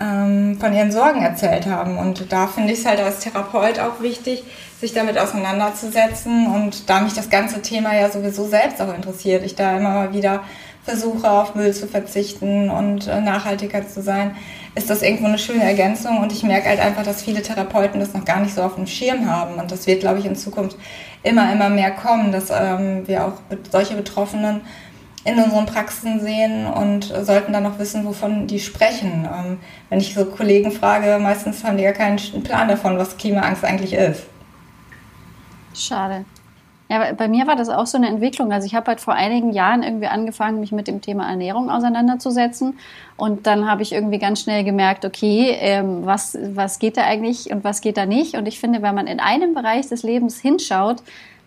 ähm, 0.00 0.58
von 0.58 0.72
ihren 0.72 0.90
Sorgen 0.90 1.22
erzählt 1.22 1.66
haben. 1.66 1.98
Und 1.98 2.32
da 2.32 2.46
finde 2.46 2.72
ich 2.72 2.80
es 2.80 2.86
halt 2.86 3.00
als 3.00 3.20
Therapeut 3.20 3.78
auch 3.78 4.00
wichtig, 4.00 4.42
sich 4.80 4.92
damit 4.92 5.18
auseinanderzusetzen. 5.18 6.46
Und 6.46 6.88
da 6.90 7.00
mich 7.00 7.14
das 7.14 7.30
ganze 7.30 7.62
Thema 7.62 7.94
ja 7.94 8.10
sowieso 8.10 8.46
selbst 8.46 8.80
auch 8.80 8.94
interessiert, 8.94 9.44
ich 9.44 9.54
da 9.54 9.76
immer 9.76 9.90
mal 9.90 10.12
wieder 10.12 10.42
versuche, 10.84 11.30
auf 11.30 11.54
Müll 11.54 11.72
zu 11.72 11.86
verzichten 11.86 12.68
und 12.68 13.06
äh, 13.06 13.20
nachhaltiger 13.20 13.88
zu 13.88 14.02
sein, 14.02 14.36
ist 14.74 14.90
das 14.90 15.02
irgendwo 15.02 15.26
eine 15.26 15.38
schöne 15.38 15.64
Ergänzung. 15.64 16.18
Und 16.18 16.32
ich 16.32 16.42
merke 16.42 16.68
halt 16.68 16.80
einfach, 16.80 17.04
dass 17.04 17.22
viele 17.22 17.42
Therapeuten 17.42 18.00
das 18.00 18.12
noch 18.12 18.24
gar 18.24 18.40
nicht 18.40 18.54
so 18.54 18.62
auf 18.62 18.74
dem 18.74 18.86
Schirm 18.86 19.30
haben. 19.30 19.54
Und 19.54 19.70
das 19.70 19.86
wird, 19.86 20.00
glaube 20.00 20.18
ich, 20.18 20.26
in 20.26 20.36
Zukunft 20.36 20.76
immer, 21.22 21.50
immer 21.52 21.70
mehr 21.70 21.92
kommen, 21.92 22.32
dass 22.32 22.50
ähm, 22.50 23.06
wir 23.06 23.24
auch 23.24 23.34
solche 23.70 23.94
Betroffenen 23.94 24.60
in 25.24 25.38
unseren 25.38 25.66
Praxen 25.66 26.20
sehen 26.20 26.66
und 26.66 27.04
sollten 27.04 27.52
dann 27.52 27.62
noch 27.62 27.78
wissen, 27.78 28.04
wovon 28.04 28.46
die 28.46 28.60
sprechen. 28.60 29.28
Ähm, 29.32 29.58
wenn 29.88 29.98
ich 29.98 30.14
so 30.14 30.26
Kollegen 30.26 30.70
frage, 30.70 31.18
meistens 31.18 31.64
haben 31.64 31.76
die 31.76 31.84
ja 31.84 31.92
keinen 31.92 32.18
Plan 32.42 32.68
davon, 32.68 32.98
was 32.98 33.16
Klimaangst 33.16 33.64
eigentlich 33.64 33.94
ist. 33.94 34.24
Schade. 35.74 36.24
Ja, 36.90 37.12
bei 37.14 37.28
mir 37.28 37.46
war 37.46 37.56
das 37.56 37.70
auch 37.70 37.86
so 37.86 37.96
eine 37.96 38.08
Entwicklung. 38.08 38.52
Also 38.52 38.66
ich 38.66 38.74
habe 38.74 38.88
halt 38.88 39.00
vor 39.00 39.14
einigen 39.14 39.52
Jahren 39.52 39.82
irgendwie 39.82 40.06
angefangen, 40.06 40.60
mich 40.60 40.70
mit 40.70 40.86
dem 40.86 41.00
Thema 41.00 41.26
Ernährung 41.28 41.70
auseinanderzusetzen. 41.70 42.78
Und 43.16 43.46
dann 43.46 43.68
habe 43.68 43.82
ich 43.82 43.92
irgendwie 43.92 44.18
ganz 44.18 44.42
schnell 44.42 44.64
gemerkt, 44.64 45.06
okay, 45.06 45.56
ähm, 45.58 46.04
was, 46.04 46.36
was 46.54 46.78
geht 46.78 46.98
da 46.98 47.04
eigentlich 47.04 47.50
und 47.50 47.64
was 47.64 47.80
geht 47.80 47.96
da 47.96 48.04
nicht? 48.04 48.34
Und 48.34 48.46
ich 48.46 48.60
finde, 48.60 48.82
wenn 48.82 48.94
man 48.94 49.06
in 49.06 49.18
einem 49.18 49.54
Bereich 49.54 49.88
des 49.88 50.02
Lebens 50.02 50.38
hinschaut, 50.38 51.02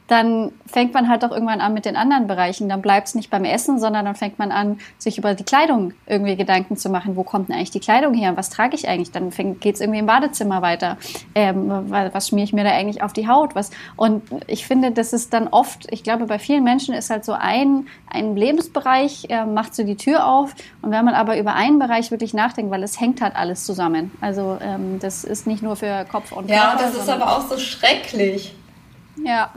dann 0.07 0.53
fängt 0.65 0.93
man 0.93 1.09
halt 1.09 1.23
auch 1.25 1.31
irgendwann 1.31 1.59
an 1.61 1.73
mit 1.73 1.85
den 1.85 1.95
anderen 1.95 2.27
Bereichen. 2.27 2.69
Dann 2.69 2.81
bleibt 2.81 3.09
es 3.09 3.15
nicht 3.15 3.29
beim 3.29 3.43
Essen, 3.43 3.79
sondern 3.79 4.05
dann 4.05 4.15
fängt 4.15 4.39
man 4.39 4.51
an, 4.51 4.79
sich 4.97 5.17
über 5.17 5.33
die 5.33 5.43
Kleidung 5.43 5.93
irgendwie 6.05 6.35
Gedanken 6.35 6.77
zu 6.77 6.89
machen. 6.89 7.15
Wo 7.15 7.23
kommt 7.23 7.49
denn 7.49 7.55
eigentlich 7.55 7.71
die 7.71 7.79
Kleidung 7.79 8.13
her? 8.13 8.37
Was 8.37 8.49
trage 8.49 8.75
ich 8.75 8.87
eigentlich? 8.87 9.11
Dann 9.11 9.31
geht 9.59 9.75
es 9.75 9.81
irgendwie 9.81 9.99
im 9.99 10.05
Badezimmer 10.05 10.61
weiter. 10.61 10.97
Ähm, 11.35 11.69
was 11.89 12.29
schmiere 12.29 12.45
ich 12.45 12.53
mir 12.53 12.63
da 12.63 12.71
eigentlich 12.71 13.03
auf 13.03 13.11
die 13.11 13.27
Haut? 13.27 13.53
Was? 13.53 13.71
Und 13.95 14.23
ich 14.47 14.65
finde, 14.65 14.91
das 14.91 15.11
ist 15.11 15.33
dann 15.33 15.49
oft, 15.49 15.91
ich 15.91 16.03
glaube, 16.03 16.25
bei 16.25 16.39
vielen 16.39 16.63
Menschen 16.63 16.93
ist 16.93 17.09
halt 17.09 17.25
so 17.25 17.33
ein, 17.33 17.87
ein 18.09 18.35
Lebensbereich, 18.35 19.25
äh, 19.29 19.45
macht 19.45 19.75
so 19.75 19.83
die 19.83 19.97
Tür 19.97 20.27
auf. 20.27 20.55
Und 20.81 20.91
wenn 20.91 21.03
man 21.03 21.15
aber 21.15 21.37
über 21.37 21.53
einen 21.55 21.79
Bereich 21.79 22.11
wirklich 22.11 22.33
nachdenkt, 22.33 22.71
weil 22.71 22.83
es 22.83 22.99
hängt 22.99 23.21
halt 23.21 23.35
alles 23.35 23.65
zusammen. 23.65 24.11
Also 24.21 24.57
ähm, 24.61 24.99
das 24.99 25.25
ist 25.25 25.47
nicht 25.47 25.61
nur 25.61 25.75
für 25.75 26.05
Kopf 26.09 26.31
und 26.31 26.49
Ja, 26.49 26.71
Körper, 26.71 26.83
das 26.83 26.95
ist 26.95 27.09
aber 27.09 27.37
auch 27.37 27.49
so 27.49 27.57
schrecklich. 27.57 28.53
Ja. 29.23 29.53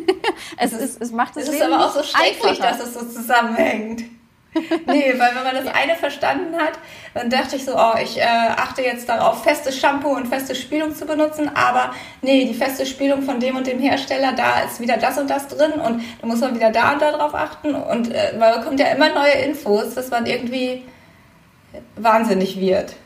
es, 0.56 0.72
ist, 0.72 1.00
es 1.00 1.12
macht 1.12 1.36
es 1.36 1.48
ist 1.48 1.62
aber 1.62 1.86
auch 1.86 1.94
so 1.94 2.02
schrecklich, 2.02 2.62
einfacher. 2.62 2.78
dass 2.78 2.86
es 2.86 2.94
so 2.94 3.04
zusammenhängt. 3.06 4.04
nee, 4.52 5.14
weil 5.16 5.34
wenn 5.34 5.44
man 5.44 5.54
das 5.54 5.72
eine 5.72 5.94
verstanden 5.94 6.56
hat, 6.56 6.72
dann 7.14 7.30
dachte 7.30 7.54
ich 7.54 7.64
so, 7.64 7.76
oh, 7.76 7.94
ich 8.02 8.18
äh, 8.18 8.24
achte 8.24 8.82
jetzt 8.82 9.08
darauf, 9.08 9.44
festes 9.44 9.78
Shampoo 9.78 10.08
und 10.08 10.26
feste 10.26 10.56
Spülung 10.56 10.92
zu 10.94 11.06
benutzen, 11.06 11.48
aber 11.54 11.94
nee, 12.20 12.46
die 12.46 12.54
feste 12.54 12.84
Spülung 12.84 13.22
von 13.22 13.38
dem 13.38 13.54
und 13.54 13.68
dem 13.68 13.78
Hersteller, 13.78 14.32
da 14.32 14.62
ist 14.62 14.80
wieder 14.80 14.96
das 14.96 15.18
und 15.18 15.30
das 15.30 15.46
drin 15.46 15.72
und 15.72 16.02
da 16.20 16.26
muss 16.26 16.40
man 16.40 16.56
wieder 16.56 16.72
da 16.72 16.94
und 16.94 17.02
da 17.02 17.12
drauf 17.12 17.32
achten 17.32 17.76
und 17.76 18.10
äh, 18.12 18.36
man 18.36 18.58
bekommt 18.58 18.80
ja 18.80 18.86
immer 18.86 19.14
neue 19.14 19.34
Infos, 19.44 19.94
dass 19.94 20.10
man 20.10 20.26
irgendwie 20.26 20.82
wahnsinnig 21.94 22.58
wird. 22.58 22.96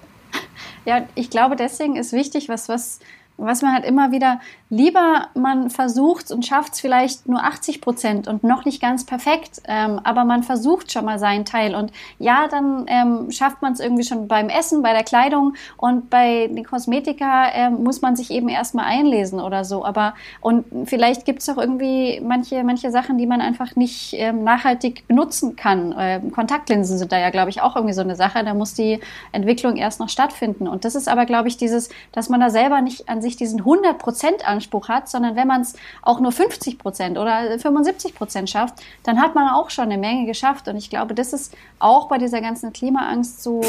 Ja, 0.86 1.06
ich 1.14 1.28
glaube, 1.28 1.56
deswegen 1.56 1.96
ist 1.96 2.12
wichtig, 2.12 2.48
was, 2.48 2.70
was 2.70 3.00
was 3.36 3.62
man 3.62 3.74
halt 3.74 3.84
immer 3.84 4.12
wieder 4.12 4.40
lieber 4.74 5.28
man 5.34 5.70
versucht 5.70 6.30
und 6.30 6.44
schafft 6.44 6.74
es 6.74 6.80
vielleicht 6.80 7.28
nur 7.28 7.44
80 7.44 7.80
Prozent 7.80 8.28
und 8.28 8.42
noch 8.42 8.64
nicht 8.64 8.80
ganz 8.80 9.06
perfekt, 9.06 9.62
ähm, 9.68 10.00
aber 10.02 10.24
man 10.24 10.42
versucht 10.42 10.90
schon 10.90 11.04
mal 11.04 11.18
seinen 11.18 11.44
Teil. 11.44 11.74
Und 11.74 11.92
ja, 12.18 12.48
dann 12.48 12.86
ähm, 12.88 13.30
schafft 13.30 13.62
man 13.62 13.72
es 13.72 13.80
irgendwie 13.80 14.04
schon 14.04 14.26
beim 14.26 14.48
Essen, 14.48 14.82
bei 14.82 14.92
der 14.92 15.04
Kleidung 15.04 15.54
und 15.76 16.10
bei 16.10 16.48
den 16.48 16.64
Kosmetika 16.64 17.52
ähm, 17.52 17.84
muss 17.84 18.02
man 18.02 18.16
sich 18.16 18.30
eben 18.30 18.48
erstmal 18.48 18.86
einlesen 18.86 19.40
oder 19.40 19.64
so, 19.64 19.84
aber 19.84 20.14
und 20.40 20.64
vielleicht 20.86 21.24
gibt 21.24 21.42
es 21.42 21.48
auch 21.48 21.58
irgendwie 21.58 22.20
manche, 22.24 22.64
manche 22.64 22.90
Sachen, 22.90 23.18
die 23.18 23.26
man 23.26 23.40
einfach 23.40 23.76
nicht 23.76 24.14
ähm, 24.14 24.42
nachhaltig 24.44 25.06
benutzen 25.06 25.56
kann. 25.56 25.94
Ähm, 25.96 26.32
Kontaktlinsen 26.32 26.98
sind 26.98 27.12
da 27.12 27.18
ja, 27.18 27.30
glaube 27.30 27.50
ich, 27.50 27.60
auch 27.60 27.76
irgendwie 27.76 27.94
so 27.94 28.00
eine 28.00 28.16
Sache, 28.16 28.42
da 28.44 28.54
muss 28.54 28.74
die 28.74 29.00
Entwicklung 29.32 29.76
erst 29.76 30.00
noch 30.00 30.08
stattfinden. 30.08 30.66
Und 30.66 30.84
das 30.84 30.94
ist 30.94 31.08
aber, 31.08 31.26
glaube 31.26 31.48
ich, 31.48 31.56
dieses, 31.56 31.90
dass 32.12 32.28
man 32.28 32.40
da 32.40 32.50
selber 32.50 32.80
nicht 32.80 33.08
an 33.08 33.20
sich 33.24 33.36
diesen 33.36 33.62
100% 33.62 34.42
Anspruch 34.44 34.88
hat, 34.88 35.08
sondern 35.08 35.34
wenn 35.34 35.48
man 35.48 35.62
es 35.62 35.74
auch 36.02 36.20
nur 36.20 36.30
50% 36.30 37.12
oder 37.20 37.56
75% 37.56 38.46
schafft, 38.46 38.74
dann 39.02 39.20
hat 39.20 39.34
man 39.34 39.48
auch 39.48 39.70
schon 39.70 39.84
eine 39.84 39.98
Menge 39.98 40.26
geschafft. 40.26 40.68
Und 40.68 40.76
ich 40.76 40.90
glaube, 40.90 41.14
das 41.14 41.32
ist 41.32 41.52
auch 41.80 42.08
bei 42.08 42.18
dieser 42.18 42.40
ganzen 42.40 42.72
Klimaangst 42.72 43.42
so, 43.42 43.62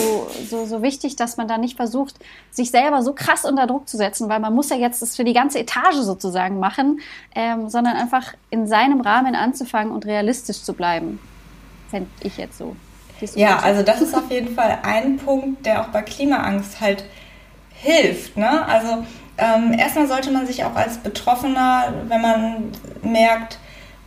so, 0.47 0.65
so 0.65 0.81
wichtig, 0.81 1.15
dass 1.15 1.38
man 1.38 1.47
da 1.47 1.57
nicht 1.57 1.75
versucht, 1.75 2.15
sich 2.51 2.69
selber 2.69 3.01
so 3.01 3.13
krass 3.13 3.45
unter 3.45 3.65
Druck 3.65 3.89
zu 3.89 3.97
setzen, 3.97 4.29
weil 4.29 4.39
man 4.39 4.53
muss 4.53 4.69
ja 4.69 4.75
jetzt 4.75 5.01
das 5.01 5.15
für 5.15 5.24
die 5.24 5.33
ganze 5.33 5.59
Etage 5.59 5.95
sozusagen 5.95 6.59
machen, 6.59 7.00
ähm, 7.33 7.69
sondern 7.69 7.95
einfach 7.95 8.33
in 8.50 8.67
seinem 8.67 9.01
Rahmen 9.01 9.35
anzufangen 9.35 9.91
und 9.91 10.05
realistisch 10.05 10.62
zu 10.62 10.74
bleiben. 10.74 11.19
Fände 11.89 12.09
ich 12.21 12.38
jetzt 12.38 12.57
so. 12.57 12.75
Ja, 13.35 13.59
also 13.59 13.81
das 13.81 14.01
ist 14.01 14.13
auf 14.13 14.29
jeden 14.29 14.53
Fall 14.55 14.79
ein 14.83 15.17
Punkt, 15.17 15.65
der 15.65 15.81
auch 15.81 15.88
bei 15.88 16.01
Klimaangst 16.01 16.81
halt 16.81 17.05
hilft. 17.74 18.38
Ne? 18.38 18.65
Also 18.65 19.05
ähm, 19.38 19.74
erstmal 19.77 20.08
sollte 20.08 20.32
man 20.32 20.48
sich 20.48 20.63
auch 20.63 20.75
als 20.75 20.98
Betroffener, 20.98 21.94
wenn 22.08 22.22
man 22.22 22.72
merkt, 23.01 23.60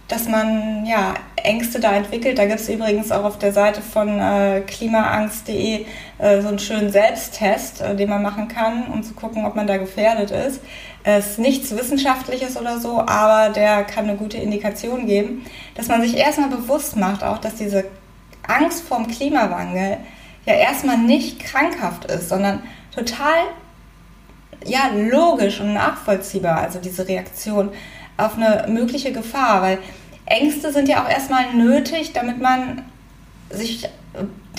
dass 0.08 0.26
man 0.26 0.86
ja, 0.86 1.14
Ängste 1.36 1.80
da 1.80 1.92
entwickelt. 1.92 2.38
Da 2.38 2.46
gibt 2.46 2.60
es 2.60 2.68
übrigens 2.68 3.12
auch 3.12 3.24
auf 3.24 3.38
der 3.38 3.52
Seite 3.52 3.82
von 3.82 4.18
äh, 4.18 4.62
klimaangst.de 4.66 5.84
äh, 6.16 6.40
so 6.40 6.48
einen 6.48 6.58
schönen 6.58 6.90
Selbsttest, 6.90 7.82
äh, 7.82 7.94
den 7.94 8.08
man 8.08 8.22
machen 8.22 8.48
kann, 8.48 8.86
um 8.90 9.02
zu 9.02 9.12
gucken, 9.12 9.44
ob 9.44 9.54
man 9.54 9.66
da 9.66 9.76
gefährdet 9.76 10.30
ist. 10.30 10.62
Es 11.04 11.32
ist 11.32 11.38
nichts 11.38 11.76
Wissenschaftliches 11.76 12.56
oder 12.58 12.80
so, 12.80 13.00
aber 13.00 13.52
der 13.52 13.84
kann 13.84 14.04
eine 14.08 14.16
gute 14.16 14.38
Indikation 14.38 15.06
geben, 15.06 15.44
dass 15.74 15.88
man 15.88 16.00
sich 16.00 16.16
erstmal 16.16 16.48
bewusst 16.48 16.96
macht, 16.96 17.22
auch 17.22 17.38
dass 17.38 17.54
diese 17.56 17.84
Angst 18.46 18.82
vorm 18.82 19.06
Klimawandel 19.08 19.98
ja 20.46 20.54
erstmal 20.54 20.98
nicht 20.98 21.38
krankhaft 21.38 22.06
ist, 22.06 22.30
sondern 22.30 22.62
total 22.94 23.36
ja, 24.64 24.90
logisch 24.94 25.60
und 25.60 25.74
nachvollziehbar, 25.74 26.58
also 26.58 26.78
diese 26.78 27.06
Reaktion 27.06 27.70
auf 28.16 28.36
eine 28.36 28.66
mögliche 28.68 29.12
Gefahr, 29.12 29.62
weil 29.62 29.78
Ängste 30.26 30.72
sind 30.72 30.88
ja 30.88 31.04
auch 31.04 31.08
erstmal 31.08 31.54
nötig, 31.54 32.12
damit 32.12 32.40
man 32.40 32.82
sich 33.50 33.88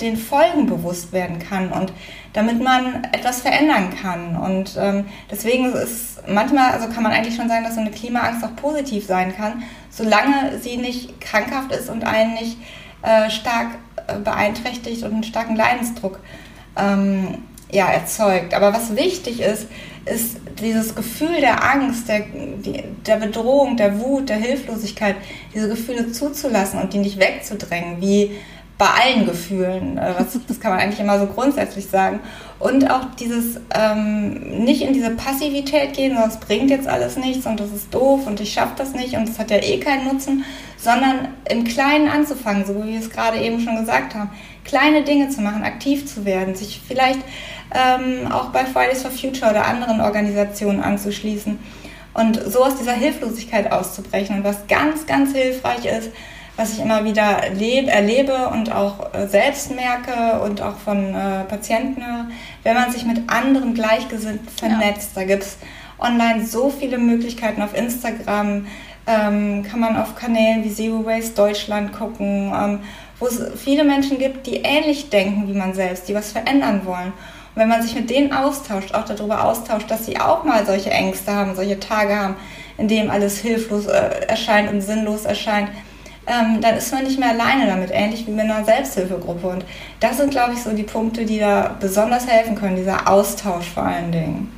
den 0.00 0.16
Folgen 0.16 0.66
bewusst 0.66 1.12
werden 1.12 1.38
kann 1.38 1.70
und 1.70 1.92
damit 2.32 2.62
man 2.62 3.04
etwas 3.12 3.42
verändern 3.42 3.90
kann. 4.02 4.36
Und 4.36 4.76
ähm, 4.78 5.04
deswegen 5.30 5.72
ist 5.72 6.26
manchmal, 6.26 6.72
also 6.72 6.88
kann 6.88 7.02
man 7.02 7.12
eigentlich 7.12 7.36
schon 7.36 7.48
sagen, 7.48 7.64
dass 7.64 7.74
so 7.74 7.80
eine 7.80 7.90
Klimaangst 7.90 8.44
auch 8.44 8.56
positiv 8.56 9.06
sein 9.06 9.36
kann, 9.36 9.62
solange 9.90 10.58
sie 10.60 10.76
nicht 10.76 11.20
krankhaft 11.20 11.72
ist 11.72 11.90
und 11.90 12.04
einen 12.04 12.34
nicht 12.34 12.56
äh, 13.02 13.30
stark 13.30 13.68
äh, 14.06 14.18
beeinträchtigt 14.18 15.02
und 15.02 15.12
einen 15.12 15.24
starken 15.24 15.56
Leidensdruck 15.56 16.20
ähm, 16.76 17.42
ja, 17.72 17.90
erzeugt. 17.90 18.54
Aber 18.54 18.72
was 18.72 18.96
wichtig 18.96 19.40
ist, 19.40 19.66
ist 20.06 20.36
dieses 20.60 20.94
Gefühl 20.94 21.40
der 21.40 21.62
Angst, 21.62 22.08
der, 22.08 22.24
der 23.06 23.16
Bedrohung, 23.16 23.76
der 23.76 24.00
Wut, 24.00 24.28
der 24.28 24.36
Hilflosigkeit, 24.36 25.16
diese 25.54 25.68
Gefühle 25.68 26.12
zuzulassen 26.12 26.80
und 26.80 26.92
die 26.92 26.98
nicht 26.98 27.18
wegzudrängen, 27.18 28.00
wie 28.00 28.32
bei 28.80 28.86
allen 28.86 29.26
Gefühlen. 29.26 29.98
Äh, 29.98 30.14
das 30.48 30.58
kann 30.58 30.72
man 30.72 30.80
eigentlich 30.80 31.00
immer 31.00 31.18
so 31.20 31.26
grundsätzlich 31.26 31.86
sagen. 31.86 32.20
Und 32.58 32.90
auch 32.90 33.04
dieses 33.18 33.60
ähm, 33.74 34.64
nicht 34.64 34.82
in 34.82 34.94
diese 34.94 35.10
Passivität 35.10 35.92
gehen, 35.92 36.16
sonst 36.16 36.40
bringt 36.40 36.70
jetzt 36.70 36.88
alles 36.88 37.16
nichts 37.16 37.46
und 37.46 37.60
das 37.60 37.70
ist 37.72 37.92
doof 37.94 38.26
und 38.26 38.40
ich 38.40 38.52
schaffe 38.52 38.72
das 38.76 38.94
nicht 38.94 39.14
und 39.14 39.28
das 39.28 39.38
hat 39.38 39.50
ja 39.50 39.58
eh 39.58 39.78
keinen 39.78 40.08
Nutzen, 40.08 40.44
sondern 40.78 41.28
im 41.48 41.64
Kleinen 41.64 42.08
anzufangen, 42.08 42.64
so 42.64 42.74
wie 42.82 42.92
wir 42.92 43.00
es 43.00 43.10
gerade 43.10 43.38
eben 43.38 43.60
schon 43.60 43.76
gesagt 43.76 44.14
haben. 44.14 44.30
Kleine 44.64 45.02
Dinge 45.02 45.28
zu 45.28 45.42
machen, 45.42 45.62
aktiv 45.62 46.06
zu 46.06 46.24
werden, 46.24 46.54
sich 46.54 46.80
vielleicht 46.86 47.20
ähm, 47.74 48.30
auch 48.30 48.50
bei 48.50 48.64
Fridays 48.64 49.02
for 49.02 49.10
Future 49.10 49.50
oder 49.50 49.66
anderen 49.66 50.00
Organisationen 50.00 50.82
anzuschließen 50.82 51.58
und 52.14 52.40
so 52.50 52.64
aus 52.64 52.76
dieser 52.76 52.92
Hilflosigkeit 52.92 53.70
auszubrechen. 53.70 54.38
Und 54.38 54.44
was 54.44 54.66
ganz, 54.68 55.06
ganz 55.06 55.32
hilfreich 55.32 55.84
ist, 55.84 56.10
was 56.56 56.74
ich 56.74 56.80
immer 56.80 57.04
wieder 57.04 57.42
lebe, 57.54 57.90
erlebe 57.90 58.48
und 58.48 58.70
auch 58.70 59.14
äh, 59.14 59.26
selbst 59.26 59.74
merke 59.74 60.40
und 60.42 60.60
auch 60.60 60.76
von 60.76 61.14
äh, 61.14 61.44
Patienten 61.44 62.04
höre, 62.04 62.26
wenn 62.64 62.74
man 62.74 62.90
sich 62.90 63.06
mit 63.06 63.30
anderen 63.30 63.74
Gleichgesinnten 63.74 64.48
vernetzt. 64.48 65.12
Ja. 65.14 65.22
Da 65.22 65.24
gibt 65.26 65.44
es 65.44 65.56
online 65.98 66.44
so 66.44 66.70
viele 66.70 66.98
Möglichkeiten 66.98 67.62
auf 67.62 67.74
Instagram, 67.74 68.66
ähm, 69.06 69.62
kann 69.62 69.80
man 69.80 69.96
auf 69.96 70.14
Kanälen 70.16 70.62
wie 70.64 70.72
Zero 70.72 71.04
Waste 71.06 71.34
Deutschland 71.34 71.92
gucken, 71.92 72.52
ähm, 72.54 72.80
wo 73.18 73.26
es 73.26 73.42
viele 73.56 73.84
Menschen 73.84 74.18
gibt, 74.18 74.46
die 74.46 74.56
ähnlich 74.56 75.08
denken 75.08 75.48
wie 75.48 75.56
man 75.56 75.74
selbst, 75.74 76.08
die 76.08 76.14
was 76.14 76.32
verändern 76.32 76.82
wollen. 76.84 77.12
Wenn 77.60 77.68
man 77.68 77.82
sich 77.82 77.94
mit 77.94 78.08
denen 78.08 78.32
austauscht, 78.32 78.94
auch 78.94 79.04
darüber 79.04 79.44
austauscht, 79.44 79.90
dass 79.90 80.06
sie 80.06 80.18
auch 80.18 80.44
mal 80.44 80.64
solche 80.64 80.88
Ängste 80.88 81.30
haben, 81.30 81.54
solche 81.54 81.78
Tage 81.78 82.18
haben, 82.18 82.36
in 82.78 82.88
denen 82.88 83.10
alles 83.10 83.36
hilflos 83.36 83.84
äh, 83.84 84.24
erscheint 84.26 84.72
und 84.72 84.80
sinnlos 84.80 85.26
erscheint, 85.26 85.68
ähm, 86.26 86.62
dann 86.62 86.76
ist 86.78 86.90
man 86.90 87.04
nicht 87.04 87.20
mehr 87.20 87.28
alleine 87.28 87.66
damit, 87.66 87.90
ähnlich 87.92 88.26
wie 88.26 88.30
mit 88.30 88.46
einer 88.46 88.64
Selbsthilfegruppe. 88.64 89.46
Und 89.46 89.66
das 90.00 90.16
sind, 90.16 90.30
glaube 90.30 90.54
ich, 90.54 90.62
so 90.62 90.70
die 90.70 90.84
Punkte, 90.84 91.26
die 91.26 91.38
da 91.38 91.76
besonders 91.78 92.26
helfen 92.26 92.54
können, 92.54 92.76
dieser 92.76 93.06
Austausch 93.06 93.68
vor 93.68 93.82
allen 93.82 94.10
Dingen. 94.10 94.50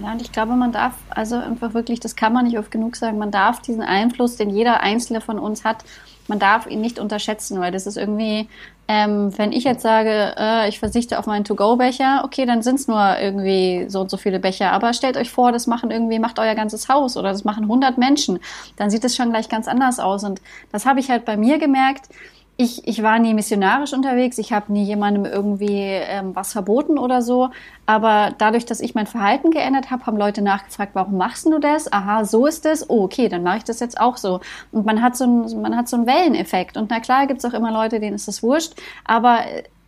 Ja, 0.00 0.12
und 0.12 0.22
ich 0.22 0.30
glaube, 0.30 0.54
man 0.54 0.70
darf, 0.70 0.92
also 1.10 1.34
einfach 1.34 1.74
wirklich, 1.74 1.98
das 1.98 2.14
kann 2.14 2.32
man 2.32 2.44
nicht 2.44 2.60
oft 2.60 2.70
genug 2.70 2.94
sagen, 2.94 3.18
man 3.18 3.32
darf 3.32 3.60
diesen 3.60 3.82
Einfluss, 3.82 4.36
den 4.36 4.50
jeder 4.50 4.82
Einzelne 4.82 5.20
von 5.20 5.40
uns 5.40 5.64
hat, 5.64 5.84
man 6.28 6.38
darf 6.38 6.66
ihn 6.66 6.80
nicht 6.80 7.00
unterschätzen, 7.00 7.60
weil 7.60 7.72
das 7.72 7.86
ist 7.86 7.96
irgendwie, 7.96 8.48
ähm, 8.86 9.36
wenn 9.38 9.52
ich 9.52 9.64
jetzt 9.64 9.82
sage, 9.82 10.34
äh, 10.36 10.68
ich 10.68 10.78
verzichte 10.78 11.18
auf 11.18 11.26
meinen 11.26 11.44
To-Go-Becher, 11.44 12.22
okay, 12.24 12.44
dann 12.44 12.62
sind 12.62 12.76
es 12.76 12.88
nur 12.88 13.18
irgendwie 13.18 13.86
so 13.88 14.00
und 14.00 14.10
so 14.10 14.16
viele 14.16 14.38
Becher. 14.38 14.72
Aber 14.72 14.92
stellt 14.92 15.16
euch 15.16 15.30
vor, 15.30 15.52
das 15.52 15.66
machen 15.66 15.90
irgendwie, 15.90 16.18
macht 16.18 16.38
euer 16.38 16.54
ganzes 16.54 16.88
Haus 16.88 17.16
oder 17.16 17.30
das 17.30 17.44
machen 17.44 17.64
100 17.64 17.96
Menschen. 17.96 18.38
Dann 18.76 18.90
sieht 18.90 19.04
es 19.04 19.16
schon 19.16 19.30
gleich 19.30 19.48
ganz 19.48 19.68
anders 19.68 19.98
aus. 19.98 20.22
Und 20.22 20.42
das 20.70 20.84
habe 20.84 21.00
ich 21.00 21.10
halt 21.10 21.24
bei 21.24 21.36
mir 21.36 21.58
gemerkt 21.58 22.08
ich, 22.56 22.86
ich 22.86 23.02
war 23.02 23.18
nie 23.18 23.34
missionarisch 23.34 23.92
unterwegs, 23.92 24.38
ich 24.38 24.52
habe 24.52 24.72
nie 24.72 24.84
jemandem 24.84 25.24
irgendwie 25.24 25.80
ähm, 25.80 26.36
was 26.36 26.52
verboten 26.52 26.98
oder 26.98 27.20
so. 27.20 27.50
Aber 27.86 28.32
dadurch, 28.38 28.64
dass 28.64 28.80
ich 28.80 28.94
mein 28.94 29.06
Verhalten 29.06 29.50
geändert 29.50 29.90
habe, 29.90 30.06
haben 30.06 30.16
Leute 30.16 30.40
nachgefragt, 30.40 30.92
warum 30.94 31.16
machst 31.16 31.46
du 31.46 31.58
das? 31.58 31.92
Aha, 31.92 32.24
so 32.24 32.46
ist 32.46 32.64
es. 32.64 32.88
Oh, 32.88 33.04
okay, 33.04 33.28
dann 33.28 33.42
mache 33.42 33.58
ich 33.58 33.64
das 33.64 33.80
jetzt 33.80 34.00
auch 34.00 34.16
so. 34.16 34.40
Und 34.70 34.86
man 34.86 35.02
hat 35.02 35.16
so 35.16 35.24
einen, 35.24 35.62
man 35.62 35.76
hat 35.76 35.88
so 35.88 35.96
einen 35.96 36.06
Welleneffekt. 36.06 36.76
Und 36.76 36.90
na 36.90 37.00
klar 37.00 37.26
gibt 37.26 37.42
es 37.42 37.44
auch 37.44 37.54
immer 37.54 37.72
Leute, 37.72 37.98
denen 37.98 38.14
ist 38.14 38.28
das 38.28 38.42
wurscht. 38.42 38.74
Aber 39.04 39.40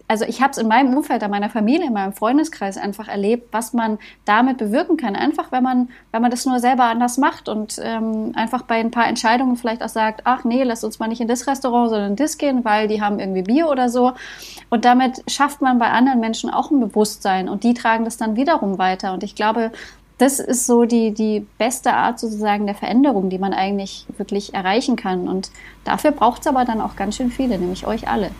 also 0.09 0.25
ich 0.25 0.41
habe 0.41 0.53
es 0.53 0.59
in 0.59 0.69
meinem 0.69 0.97
Umfeld, 0.97 1.23
in 1.23 1.31
meiner 1.31 1.51
Familie, 1.51 1.89
in 1.89 1.93
meinem 1.93 2.13
Freundeskreis 2.13 2.77
einfach 2.77 3.09
erlebt, 3.09 3.49
was 3.53 3.73
man 3.73 3.99
damit 4.25 4.59
bewirken 4.59 4.97
kann. 4.97 5.17
Einfach, 5.17 5.51
wenn 5.51 5.65
man, 5.65 5.89
wenn 6.13 6.23
man 6.23 6.31
das 6.31 6.47
nur 6.47 6.61
selber 6.61 6.85
anders 6.85 7.19
macht 7.19 7.49
und 7.49 7.81
ähm, 7.83 8.33
einfach 8.37 8.63
bei 8.63 8.77
ein 8.77 8.93
paar 8.93 9.09
Entscheidungen 9.09 9.57
vielleicht 9.57 9.83
auch 9.83 9.89
sagt, 9.89 10.21
ach 10.25 10.45
nee, 10.45 10.63
lass 10.63 10.85
uns 10.85 10.99
mal 10.99 11.09
nicht 11.09 11.21
in 11.21 11.29
das 11.29 11.47
Restaurant, 11.47 11.91
sondern 11.91 12.11
in 12.11 12.17
das 12.17 12.39
gehen, 12.39 12.65
weil 12.65 12.87
die 12.87 13.03
haben 13.03 13.19
irgendwie 13.19 13.43
Bier 13.43 13.69
oder 13.69 13.89
so. 13.89 14.13
Und 14.71 14.85
damit 14.85 15.23
schafft 15.29 15.61
man 15.61 15.79
bei 15.79 15.91
anderen 15.91 16.21
Menschen 16.21 16.51
auch 16.51 16.71
ein 16.71 16.81
Bewusstsein 16.81 17.49
und 17.49 17.65
die 17.65 17.75
tragen 17.75 18.05
das 18.05 18.17
dann 18.17 18.37
wiederum 18.37 18.79
weiter. 18.79 19.13
Und 19.13 19.25
ich 19.25 19.35
glaube, 19.35 19.73
das 20.19 20.39
ist 20.39 20.67
so 20.67 20.85
die, 20.85 21.13
die 21.13 21.47
beste 21.59 21.93
Art 21.93 22.19
sozusagen 22.19 22.65
der 22.67 22.75
Veränderung, 22.75 23.29
die 23.29 23.39
man 23.39 23.53
eigentlich 23.53 24.07
wirklich 24.17 24.55
erreichen 24.55 24.97
kann. 24.97 25.29
Und 25.29 25.51
dafür 25.85 26.13
braucht 26.13 26.43
es 26.43 26.47
aber 26.47 26.65
dann 26.65 26.81
auch 26.81 26.97
ganz 26.97 27.17
schön 27.17 27.31
viele, 27.31 27.59
nämlich 27.59 27.87
euch 27.87 28.09
alle. 28.09 28.31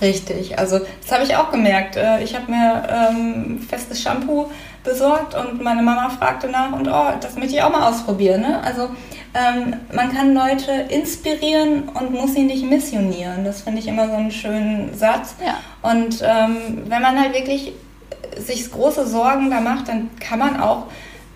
Richtig, 0.00 0.58
also 0.58 0.80
das 1.00 1.12
habe 1.12 1.24
ich 1.24 1.36
auch 1.36 1.50
gemerkt. 1.50 1.96
Äh, 1.96 2.22
ich 2.22 2.34
habe 2.34 2.50
mir 2.50 2.82
ähm, 2.88 3.60
festes 3.60 4.02
Shampoo 4.02 4.50
besorgt 4.82 5.34
und 5.34 5.62
meine 5.62 5.82
Mama 5.82 6.10
fragte 6.10 6.48
nach 6.48 6.72
und 6.72 6.88
oh, 6.88 7.12
das 7.20 7.36
möchte 7.36 7.54
ich 7.54 7.62
auch 7.62 7.70
mal 7.70 7.88
ausprobieren. 7.88 8.42
Ne? 8.42 8.60
Also 8.62 8.90
ähm, 9.34 9.74
man 9.92 10.12
kann 10.12 10.34
Leute 10.34 10.70
inspirieren 10.88 11.88
und 11.88 12.12
muss 12.12 12.34
sie 12.34 12.42
nicht 12.42 12.68
missionieren. 12.68 13.44
Das 13.44 13.62
finde 13.62 13.80
ich 13.80 13.88
immer 13.88 14.08
so 14.08 14.14
einen 14.14 14.30
schönen 14.30 14.94
Satz. 14.94 15.36
Ja. 15.44 15.56
Und 15.90 16.22
ähm, 16.22 16.82
wenn 16.86 17.02
man 17.02 17.18
halt 17.18 17.34
wirklich 17.34 17.72
sich 18.36 18.70
große 18.70 19.06
Sorgen 19.06 19.50
da 19.50 19.60
macht, 19.60 19.88
dann 19.88 20.10
kann 20.20 20.38
man 20.38 20.60
auch 20.60 20.84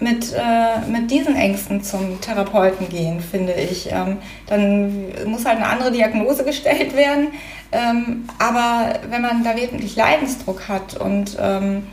mit, 0.00 0.32
äh, 0.32 0.88
mit 0.88 1.10
diesen 1.10 1.34
Ängsten 1.34 1.82
zum 1.82 2.20
Therapeuten 2.20 2.88
gehen, 2.88 3.20
finde 3.20 3.52
ich. 3.54 3.90
Ähm, 3.90 4.18
dann 4.46 5.08
muss 5.26 5.44
halt 5.44 5.56
eine 5.56 5.66
andere 5.66 5.90
Diagnose 5.90 6.44
gestellt 6.44 6.94
werden. 6.96 7.28
Ähm, 7.72 8.28
aber 8.38 9.00
wenn 9.10 9.22
man 9.22 9.44
da 9.44 9.56
wirklich 9.56 9.96
Leidensdruck 9.96 10.68
hat 10.68 10.96
und 10.96 11.36
ähm, 11.40 11.86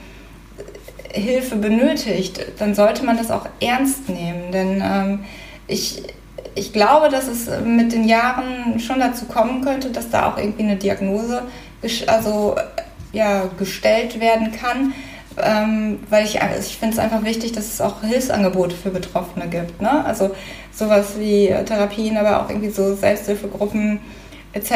Hilfe 1.11 1.55
benötigt, 1.55 2.45
dann 2.59 2.75
sollte 2.75 3.03
man 3.05 3.17
das 3.17 3.31
auch 3.31 3.47
ernst 3.59 4.09
nehmen. 4.09 4.51
Denn 4.51 4.83
ähm, 4.85 5.19
ich, 5.67 6.03
ich 6.53 6.73
glaube, 6.73 7.09
dass 7.09 7.27
es 7.27 7.49
mit 7.63 7.91
den 7.91 8.07
Jahren 8.07 8.79
schon 8.79 8.99
dazu 8.99 9.25
kommen 9.25 9.63
könnte, 9.63 9.89
dass 9.89 10.09
da 10.09 10.31
auch 10.31 10.37
irgendwie 10.37 10.63
eine 10.63 10.75
Diagnose 10.75 11.43
also, 12.07 12.55
ja, 13.11 13.49
gestellt 13.57 14.19
werden 14.19 14.51
kann 14.51 14.93
ähm, 15.41 15.99
weil 16.09 16.25
ich, 16.25 16.41
also 16.41 16.59
ich 16.59 16.77
finde 16.77 16.93
es 16.93 16.99
einfach 16.99 17.23
wichtig, 17.23 17.51
dass 17.51 17.65
es 17.65 17.81
auch 17.81 18.01
Hilfsangebote 18.01 18.75
für 18.75 18.89
Betroffene 18.89 19.47
gibt. 19.47 19.81
Ne? 19.81 20.05
Also 20.05 20.31
sowas 20.71 21.15
wie 21.17 21.47
Therapien, 21.65 22.17
aber 22.17 22.41
auch 22.41 22.49
irgendwie 22.49 22.69
so 22.69 22.95
Selbsthilfegruppen 22.95 23.99
etc. 24.53 24.71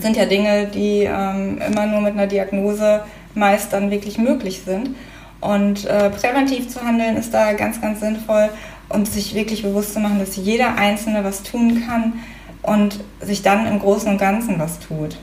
sind 0.00 0.16
ja 0.16 0.26
Dinge, 0.26 0.66
die 0.66 1.04
ähm, 1.04 1.60
immer 1.60 1.86
nur 1.86 2.00
mit 2.00 2.14
einer 2.14 2.26
Diagnose 2.26 3.02
meist 3.34 3.72
dann 3.72 3.90
wirklich 3.90 4.18
möglich 4.18 4.62
sind. 4.64 4.96
Und 5.40 5.86
äh, 5.86 6.10
präventiv 6.10 6.68
zu 6.68 6.82
handeln 6.82 7.16
ist 7.16 7.32
da 7.32 7.52
ganz, 7.54 7.80
ganz 7.80 8.00
sinnvoll 8.00 8.50
und 8.88 9.08
sich 9.08 9.34
wirklich 9.34 9.62
bewusst 9.62 9.94
zu 9.94 10.00
machen, 10.00 10.18
dass 10.18 10.36
jeder 10.36 10.76
Einzelne 10.76 11.24
was 11.24 11.42
tun 11.42 11.82
kann 11.86 12.20
und 12.62 13.00
sich 13.20 13.42
dann 13.42 13.66
im 13.66 13.78
Großen 13.78 14.10
und 14.10 14.18
Ganzen 14.18 14.58
was 14.58 14.78
tut. 14.80 15.16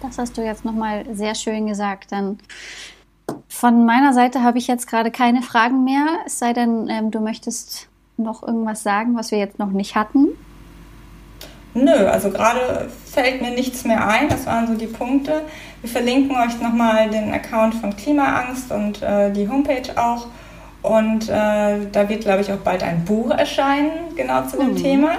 Das 0.00 0.16
hast 0.16 0.38
du 0.38 0.42
jetzt 0.42 0.64
nochmal 0.64 1.04
sehr 1.12 1.34
schön 1.34 1.66
gesagt. 1.66 2.12
Dann 2.12 2.38
von 3.50 3.84
meiner 3.84 4.14
Seite 4.14 4.42
habe 4.42 4.58
ich 4.58 4.68
jetzt 4.68 4.86
gerade 4.86 5.10
keine 5.10 5.42
Fragen 5.42 5.84
mehr, 5.84 6.06
es 6.24 6.38
sei 6.38 6.52
denn, 6.52 6.88
ähm, 6.88 7.10
du 7.10 7.20
möchtest 7.20 7.88
noch 8.16 8.42
irgendwas 8.42 8.82
sagen, 8.82 9.16
was 9.16 9.32
wir 9.32 9.38
jetzt 9.38 9.58
noch 9.58 9.70
nicht 9.70 9.96
hatten. 9.96 10.28
Nö, 11.74 12.06
also 12.06 12.30
gerade 12.30 12.88
fällt 13.04 13.42
mir 13.42 13.50
nichts 13.50 13.84
mehr 13.84 14.06
ein. 14.06 14.28
Das 14.28 14.46
waren 14.46 14.66
so 14.66 14.74
die 14.74 14.86
Punkte. 14.86 15.42
Wir 15.82 15.90
verlinken 15.90 16.36
euch 16.36 16.60
nochmal 16.60 17.10
den 17.10 17.32
Account 17.32 17.74
von 17.74 17.94
Klimaangst 17.94 18.70
und 18.72 19.02
äh, 19.02 19.32
die 19.32 19.48
Homepage 19.48 19.96
auch. 19.96 20.26
Und 20.82 21.28
äh, 21.28 21.86
da 21.92 22.08
wird, 22.08 22.22
glaube 22.22 22.40
ich, 22.40 22.52
auch 22.52 22.58
bald 22.58 22.82
ein 22.82 23.04
Buch 23.04 23.30
erscheinen, 23.30 24.14
genau 24.16 24.46
zu 24.46 24.56
dem 24.56 24.72
mhm. 24.72 24.76
Thema. 24.76 25.10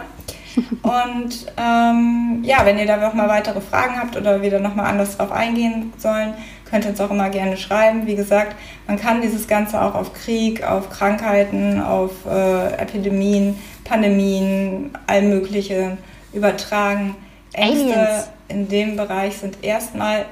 Und 0.82 1.46
ähm, 1.56 2.40
ja, 2.44 2.66
wenn 2.66 2.78
ihr 2.78 2.86
da 2.86 2.98
noch 2.98 3.14
mal 3.14 3.30
weitere 3.30 3.62
Fragen 3.62 3.98
habt 3.98 4.18
oder 4.18 4.42
wir 4.42 4.52
da 4.52 4.60
noch 4.60 4.76
mal 4.76 4.84
anders 4.84 5.16
drauf 5.16 5.32
eingehen 5.32 5.94
sollen, 5.98 6.34
könnt 6.72 6.86
uns 6.86 7.02
auch 7.02 7.12
immer 7.12 7.30
gerne 7.30 7.58
schreiben. 7.58 8.08
Wie 8.08 8.16
gesagt, 8.16 8.56
man 8.88 8.98
kann 8.98 9.22
dieses 9.22 9.48
Ganze 9.48 9.82
auch 9.82 9.94
auf 9.94 10.14
Krieg, 10.14 10.64
auf 10.64 10.90
Krankheiten, 10.90 11.82
auf 11.82 12.12
äh, 12.26 12.74
Epidemien, 12.76 13.60
Pandemien, 13.84 14.92
all 15.06 15.22
mögliche 15.22 15.98
übertragen. 16.34 17.16
Ängste 17.54 18.00
Aliens. 18.00 18.30
in 18.48 18.70
dem 18.70 18.96
Bereich 18.96 19.38
sind 19.38 19.58
erstmal, 19.62 20.26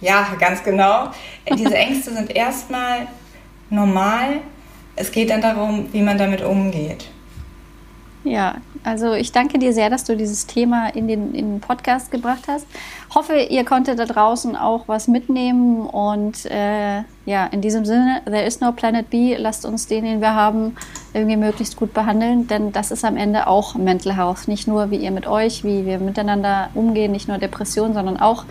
ja, 0.00 0.26
ganz 0.40 0.64
genau, 0.64 1.10
diese 1.54 1.74
Ängste 1.76 2.12
sind 2.12 2.34
erstmal 2.34 3.06
normal. 3.68 4.40
Es 4.96 5.12
geht 5.12 5.30
dann 5.30 5.42
darum, 5.42 5.92
wie 5.92 6.00
man 6.00 6.16
damit 6.16 6.42
umgeht. 6.42 7.08
Ja, 8.28 8.56
also 8.84 9.14
ich 9.14 9.32
danke 9.32 9.58
dir 9.58 9.72
sehr, 9.72 9.88
dass 9.88 10.04
du 10.04 10.14
dieses 10.14 10.46
Thema 10.46 10.88
in 10.88 11.08
den, 11.08 11.34
in 11.34 11.52
den 11.52 11.60
Podcast 11.60 12.10
gebracht 12.10 12.42
hast. 12.46 12.66
Hoffe, 13.14 13.38
ihr 13.38 13.64
konntet 13.64 13.98
da 13.98 14.04
draußen 14.04 14.54
auch 14.54 14.86
was 14.86 15.08
mitnehmen 15.08 15.80
und 15.86 16.44
äh, 16.44 17.04
ja, 17.24 17.46
in 17.46 17.62
diesem 17.62 17.86
Sinne, 17.86 18.20
there 18.26 18.44
is 18.44 18.60
no 18.60 18.72
Planet 18.72 19.08
B, 19.08 19.34
lasst 19.38 19.64
uns 19.64 19.86
den, 19.86 20.04
den 20.04 20.20
wir 20.20 20.34
haben, 20.34 20.76
irgendwie 21.14 21.38
möglichst 21.38 21.76
gut 21.76 21.94
behandeln, 21.94 22.46
denn 22.48 22.70
das 22.70 22.90
ist 22.90 23.02
am 23.02 23.16
Ende 23.16 23.46
auch 23.46 23.76
Mental 23.76 24.14
Health. 24.14 24.46
Nicht 24.46 24.68
nur, 24.68 24.90
wie 24.90 24.96
ihr 24.96 25.10
mit 25.10 25.26
euch, 25.26 25.64
wie 25.64 25.86
wir 25.86 25.98
miteinander 25.98 26.68
umgehen, 26.74 27.12
nicht 27.12 27.28
nur 27.28 27.38
Depression, 27.38 27.94
sondern 27.94 28.18
auch, 28.18 28.44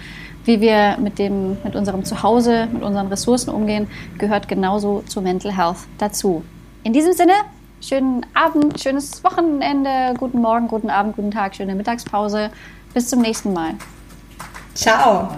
wie 0.45 0.59
wir 0.59 0.97
mit, 0.99 1.19
dem, 1.19 1.57
mit 1.63 1.75
unserem 1.75 2.03
Zuhause, 2.03 2.67
mit 2.73 2.81
unseren 2.81 3.07
Ressourcen 3.07 3.51
umgehen, 3.51 3.87
gehört 4.17 4.47
genauso 4.47 5.03
zu 5.05 5.21
Mental 5.21 5.55
Health 5.55 5.77
dazu. 5.99 6.41
In 6.83 6.93
diesem 6.93 7.13
Sinne, 7.13 7.33
schönen 7.81 8.25
Abend, 8.33 8.79
schönes 8.79 9.23
Wochenende, 9.23 10.13
guten 10.17 10.41
Morgen, 10.41 10.67
guten 10.67 10.89
Abend, 10.89 11.15
guten 11.15 11.31
Tag, 11.31 11.55
schöne 11.55 11.75
Mittagspause. 11.75 12.51
Bis 12.93 13.09
zum 13.09 13.21
nächsten 13.21 13.53
Mal. 13.53 13.75
Ciao. 14.73 15.29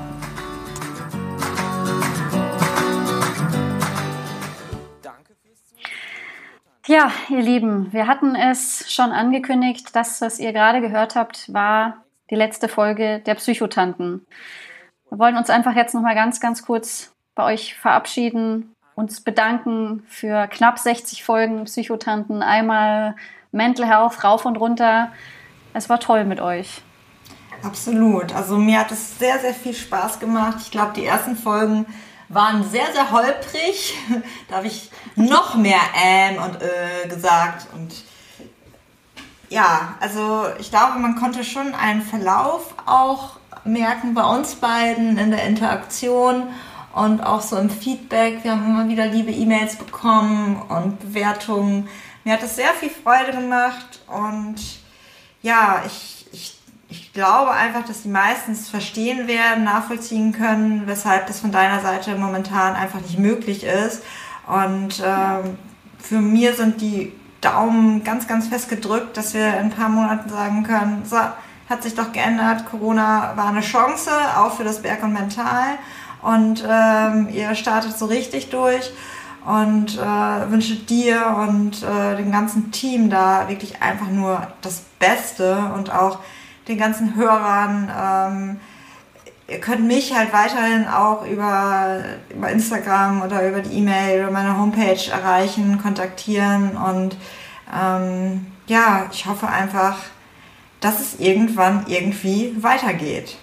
Ja, 6.87 7.11
ihr 7.29 7.41
Lieben, 7.41 7.93
wir 7.93 8.07
hatten 8.07 8.35
es 8.35 8.91
schon 8.91 9.11
angekündigt. 9.11 9.95
Das, 9.95 10.21
was 10.21 10.39
ihr 10.39 10.53
gerade 10.53 10.81
gehört 10.81 11.15
habt, 11.15 11.53
war 11.53 12.03
die 12.31 12.35
letzte 12.35 12.67
Folge 12.67 13.19
der 13.19 13.35
Psychotanten. 13.35 14.25
Wir 15.09 15.19
wollen 15.19 15.37
uns 15.37 15.49
einfach 15.49 15.75
jetzt 15.75 15.93
noch 15.93 16.01
mal 16.01 16.15
ganz, 16.15 16.39
ganz 16.39 16.65
kurz 16.65 17.13
bei 17.35 17.43
euch 17.43 17.75
verabschieden 17.75 18.75
uns 18.99 19.21
bedanken 19.21 20.03
für 20.07 20.47
knapp 20.47 20.77
60 20.77 21.23
Folgen 21.23 21.63
Psychotanten, 21.63 22.43
einmal 22.43 23.15
Mental 23.51 23.87
Health 23.87 24.23
rauf 24.23 24.45
und 24.45 24.57
runter. 24.57 25.11
Es 25.73 25.89
war 25.89 25.99
toll 25.99 26.25
mit 26.25 26.41
euch. 26.41 26.81
Absolut. 27.63 28.35
Also 28.35 28.57
mir 28.57 28.79
hat 28.79 28.91
es 28.91 29.17
sehr, 29.17 29.39
sehr 29.39 29.53
viel 29.53 29.73
Spaß 29.73 30.19
gemacht. 30.19 30.57
Ich 30.61 30.71
glaube, 30.71 30.93
die 30.95 31.05
ersten 31.05 31.35
Folgen 31.35 31.85
waren 32.27 32.63
sehr, 32.69 32.91
sehr 32.93 33.11
holprig. 33.11 33.97
da 34.49 34.57
habe 34.57 34.67
ich 34.67 34.91
noch 35.15 35.55
mehr 35.55 35.79
ähm 35.95 36.41
und 36.43 36.61
äh 36.61 37.07
gesagt. 37.07 37.67
Und 37.73 38.03
ja, 39.49 39.95
also 39.99 40.45
ich 40.59 40.69
glaube, 40.69 40.99
man 40.99 41.15
konnte 41.15 41.43
schon 41.43 41.73
einen 41.73 42.01
Verlauf 42.01 42.75
auch 42.85 43.37
merken 43.63 44.13
bei 44.13 44.23
uns 44.23 44.55
beiden 44.55 45.17
in 45.17 45.31
der 45.31 45.43
Interaktion 45.45 46.47
und 46.99 47.21
auch 47.21 47.41
so 47.41 47.55
im 47.57 47.69
Feedback. 47.69 48.43
Wir 48.43 48.51
haben 48.51 48.65
immer 48.65 48.89
wieder 48.89 49.07
liebe 49.07 49.31
E-Mails 49.31 49.77
bekommen 49.77 50.61
und 50.67 50.99
Bewertungen. 50.99 51.87
Mir 52.25 52.33
hat 52.33 52.43
es 52.43 52.57
sehr 52.57 52.73
viel 52.73 52.89
Freude 52.89 53.31
gemacht 53.31 54.01
und 54.07 54.57
ja, 55.41 55.81
ich, 55.85 56.27
ich, 56.33 56.57
ich 56.89 57.13
glaube 57.13 57.51
einfach, 57.51 57.85
dass 57.85 58.01
die 58.01 58.09
meisten 58.09 58.51
es 58.51 58.67
verstehen 58.67 59.29
werden, 59.29 59.63
nachvollziehen 59.63 60.33
können, 60.33 60.83
weshalb 60.87 61.27
das 61.27 61.39
von 61.39 61.53
deiner 61.53 61.81
Seite 61.81 62.15
momentan 62.15 62.75
einfach 62.75 62.99
nicht 62.99 63.17
möglich 63.17 63.63
ist. 63.63 64.03
Und 64.45 65.01
ähm, 65.05 65.57
für 65.99 66.19
mir 66.19 66.53
sind 66.53 66.81
die 66.81 67.13
Daumen 67.39 68.03
ganz, 68.03 68.27
ganz 68.27 68.47
fest 68.47 68.67
gedrückt, 68.67 69.15
dass 69.15 69.33
wir 69.33 69.47
in 69.47 69.67
ein 69.67 69.69
paar 69.69 69.87
Monaten 69.87 70.29
sagen 70.29 70.63
können, 70.63 71.03
so, 71.05 71.15
hat 71.69 71.83
sich 71.83 71.95
doch 71.95 72.11
geändert, 72.11 72.65
Corona 72.65 73.33
war 73.35 73.47
eine 73.49 73.61
Chance, 73.61 74.11
auch 74.35 74.57
für 74.57 74.63
das 74.63 74.81
Berg 74.81 75.03
und 75.03 75.13
Mental 75.13 75.77
und 76.21 76.63
ähm, 76.67 77.29
ihr 77.31 77.55
startet 77.55 77.97
so 77.97 78.05
richtig 78.05 78.49
durch 78.49 78.91
und 79.45 79.97
äh, 79.97 80.51
wünsche 80.51 80.75
dir 80.75 81.37
und 81.39 81.81
äh, 81.83 82.17
dem 82.17 82.31
ganzen 82.31 82.71
Team 82.71 83.09
da 83.09 83.47
wirklich 83.47 83.81
einfach 83.81 84.09
nur 84.09 84.47
das 84.61 84.81
Beste 84.99 85.57
und 85.75 85.91
auch 85.91 86.19
den 86.67 86.77
ganzen 86.77 87.15
Hörern. 87.15 87.89
Ähm, 87.97 88.59
ihr 89.47 89.59
könnt 89.59 89.87
mich 89.87 90.15
halt 90.15 90.33
weiterhin 90.33 90.87
auch 90.87 91.25
über, 91.25 92.03
über 92.29 92.49
Instagram 92.49 93.21
oder 93.21 93.47
über 93.47 93.61
die 93.61 93.77
E-Mail 93.77 94.23
oder 94.23 94.31
meine 94.31 94.57
Homepage 94.57 95.09
erreichen, 95.09 95.79
kontaktieren 95.81 96.77
und 96.77 97.17
ähm, 97.73 98.47
ja, 98.67 99.07
ich 99.11 99.25
hoffe 99.25 99.47
einfach, 99.47 99.97
dass 100.79 100.99
es 100.99 101.19
irgendwann 101.19 101.85
irgendwie 101.87 102.55
weitergeht. 102.61 103.37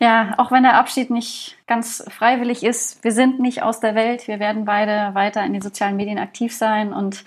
Ja, 0.00 0.34
auch 0.38 0.50
wenn 0.50 0.64
der 0.64 0.74
Abschied 0.74 1.10
nicht 1.10 1.56
ganz 1.66 2.04
freiwillig 2.10 2.64
ist, 2.64 3.02
wir 3.04 3.12
sind 3.12 3.38
nicht 3.38 3.62
aus 3.62 3.80
der 3.80 3.94
Welt. 3.94 4.26
Wir 4.28 4.40
werden 4.40 4.64
beide 4.64 5.14
weiter 5.14 5.44
in 5.44 5.52
den 5.52 5.62
sozialen 5.62 5.96
Medien 5.96 6.18
aktiv 6.18 6.54
sein 6.54 6.92
und 6.92 7.24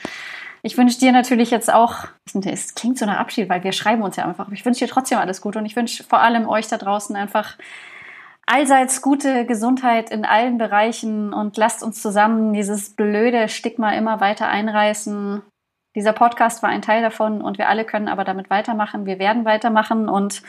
ich 0.64 0.78
wünsche 0.78 1.00
dir 1.00 1.12
natürlich 1.12 1.50
jetzt 1.50 1.72
auch, 1.72 2.08
es 2.46 2.76
klingt 2.76 2.98
so 2.98 3.06
nach 3.06 3.20
Abschied, 3.20 3.48
weil 3.48 3.64
wir 3.64 3.72
schreiben 3.72 4.02
uns 4.02 4.16
ja 4.18 4.26
einfach, 4.26 4.48
aber 4.48 4.54
ich 4.54 4.66
wünsche 4.66 4.86
dir 4.86 4.92
trotzdem 4.92 5.18
alles 5.18 5.42
Gute 5.42 5.60
und 5.60 5.66
ich 5.66 5.76
wünsche 5.76 6.04
vor 6.04 6.20
allem 6.20 6.48
euch 6.50 6.68
da 6.68 6.78
draußen 6.78 7.16
einfach 7.16 7.56
allseits 8.46 9.02
gute 9.02 9.46
Gesundheit 9.46 10.10
in 10.10 10.26
allen 10.26 10.58
Bereichen 10.58 11.34
und 11.34 11.58
lasst 11.58 11.84
uns 11.84 12.02
zusammen 12.02 12.54
dieses 12.54 12.96
blöde 12.96 13.50
Stigma 13.50 13.94
immer 13.94 14.20
weiter 14.20 14.48
einreißen. 14.48 15.42
Dieser 15.96 16.14
Podcast 16.14 16.64
war 16.64 16.70
ein 16.70 16.82
Teil 16.82 17.02
davon 17.02 17.42
und 17.42 17.58
wir 17.58 17.70
alle 17.70 17.86
können 17.86 18.08
aber 18.08 18.24
damit 18.24 18.50
weitermachen. 18.50 19.06
Wir 19.06 19.20
werden 19.20 19.46
weitermachen 19.46 20.10
und 20.10 20.42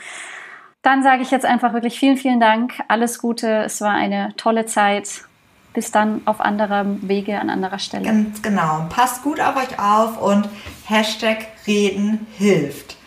dann 0.81 1.03
sage 1.03 1.21
ich 1.21 1.31
jetzt 1.31 1.45
einfach 1.45 1.73
wirklich 1.73 1.99
vielen, 1.99 2.17
vielen 2.17 2.39
Dank. 2.39 2.73
Alles 2.87 3.19
Gute. 3.19 3.63
Es 3.63 3.81
war 3.81 3.91
eine 3.91 4.33
tolle 4.37 4.65
Zeit. 4.65 5.25
Bis 5.73 5.91
dann 5.91 6.21
auf 6.25 6.41
anderem 6.41 7.07
Wege 7.07 7.39
an 7.39 7.49
anderer 7.49 7.77
Stelle. 7.77 8.03
Ganz 8.03 8.41
genau. 8.41 8.87
Passt 8.89 9.21
gut 9.21 9.39
auf 9.39 9.55
euch 9.55 9.77
auf 9.77 10.19
und 10.19 10.49
Hashtag 10.85 11.45
Reden 11.67 12.25
hilft. 12.37 12.97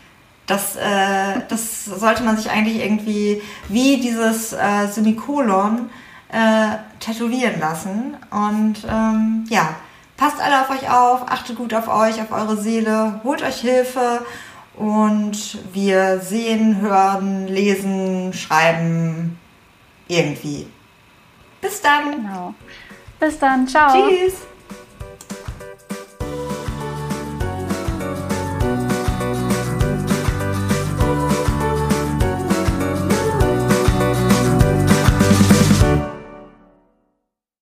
Das, 0.47 0.77
äh, 0.77 1.41
das 1.49 1.85
sollte 1.85 2.23
man 2.23 2.37
sich 2.37 2.51
eigentlich 2.51 2.83
irgendwie 2.83 3.43
wie 3.69 4.01
dieses 4.01 4.53
äh, 4.53 4.87
Semikolon 4.89 5.91
äh, 6.31 6.77
tätowieren 7.01 7.59
lassen. 7.59 8.17
Und 8.31 8.85
ähm, 8.89 9.45
ja, 9.49 9.75
passt 10.17 10.41
alle 10.41 10.61
auf 10.61 10.71
euch 10.71 10.89
auf, 10.89 11.29
achtet 11.31 11.57
gut 11.57 11.75
auf 11.75 11.89
euch, 11.89 12.21
auf 12.23 12.31
eure 12.31 12.57
Seele, 12.57 13.21
holt 13.25 13.43
euch 13.43 13.57
Hilfe 13.57 14.25
und 14.77 15.59
wir 15.73 16.21
sehen, 16.21 16.81
hören, 16.81 17.47
lesen, 17.49 18.33
schreiben 18.33 19.39
irgendwie. 20.09 20.67
Bis 21.61 21.81
dann. 21.81 22.11
Genau. 22.13 22.55
Bis 23.21 23.39
dann. 23.39 23.69
Ciao. 23.69 24.09
Tschüss. 24.09 24.35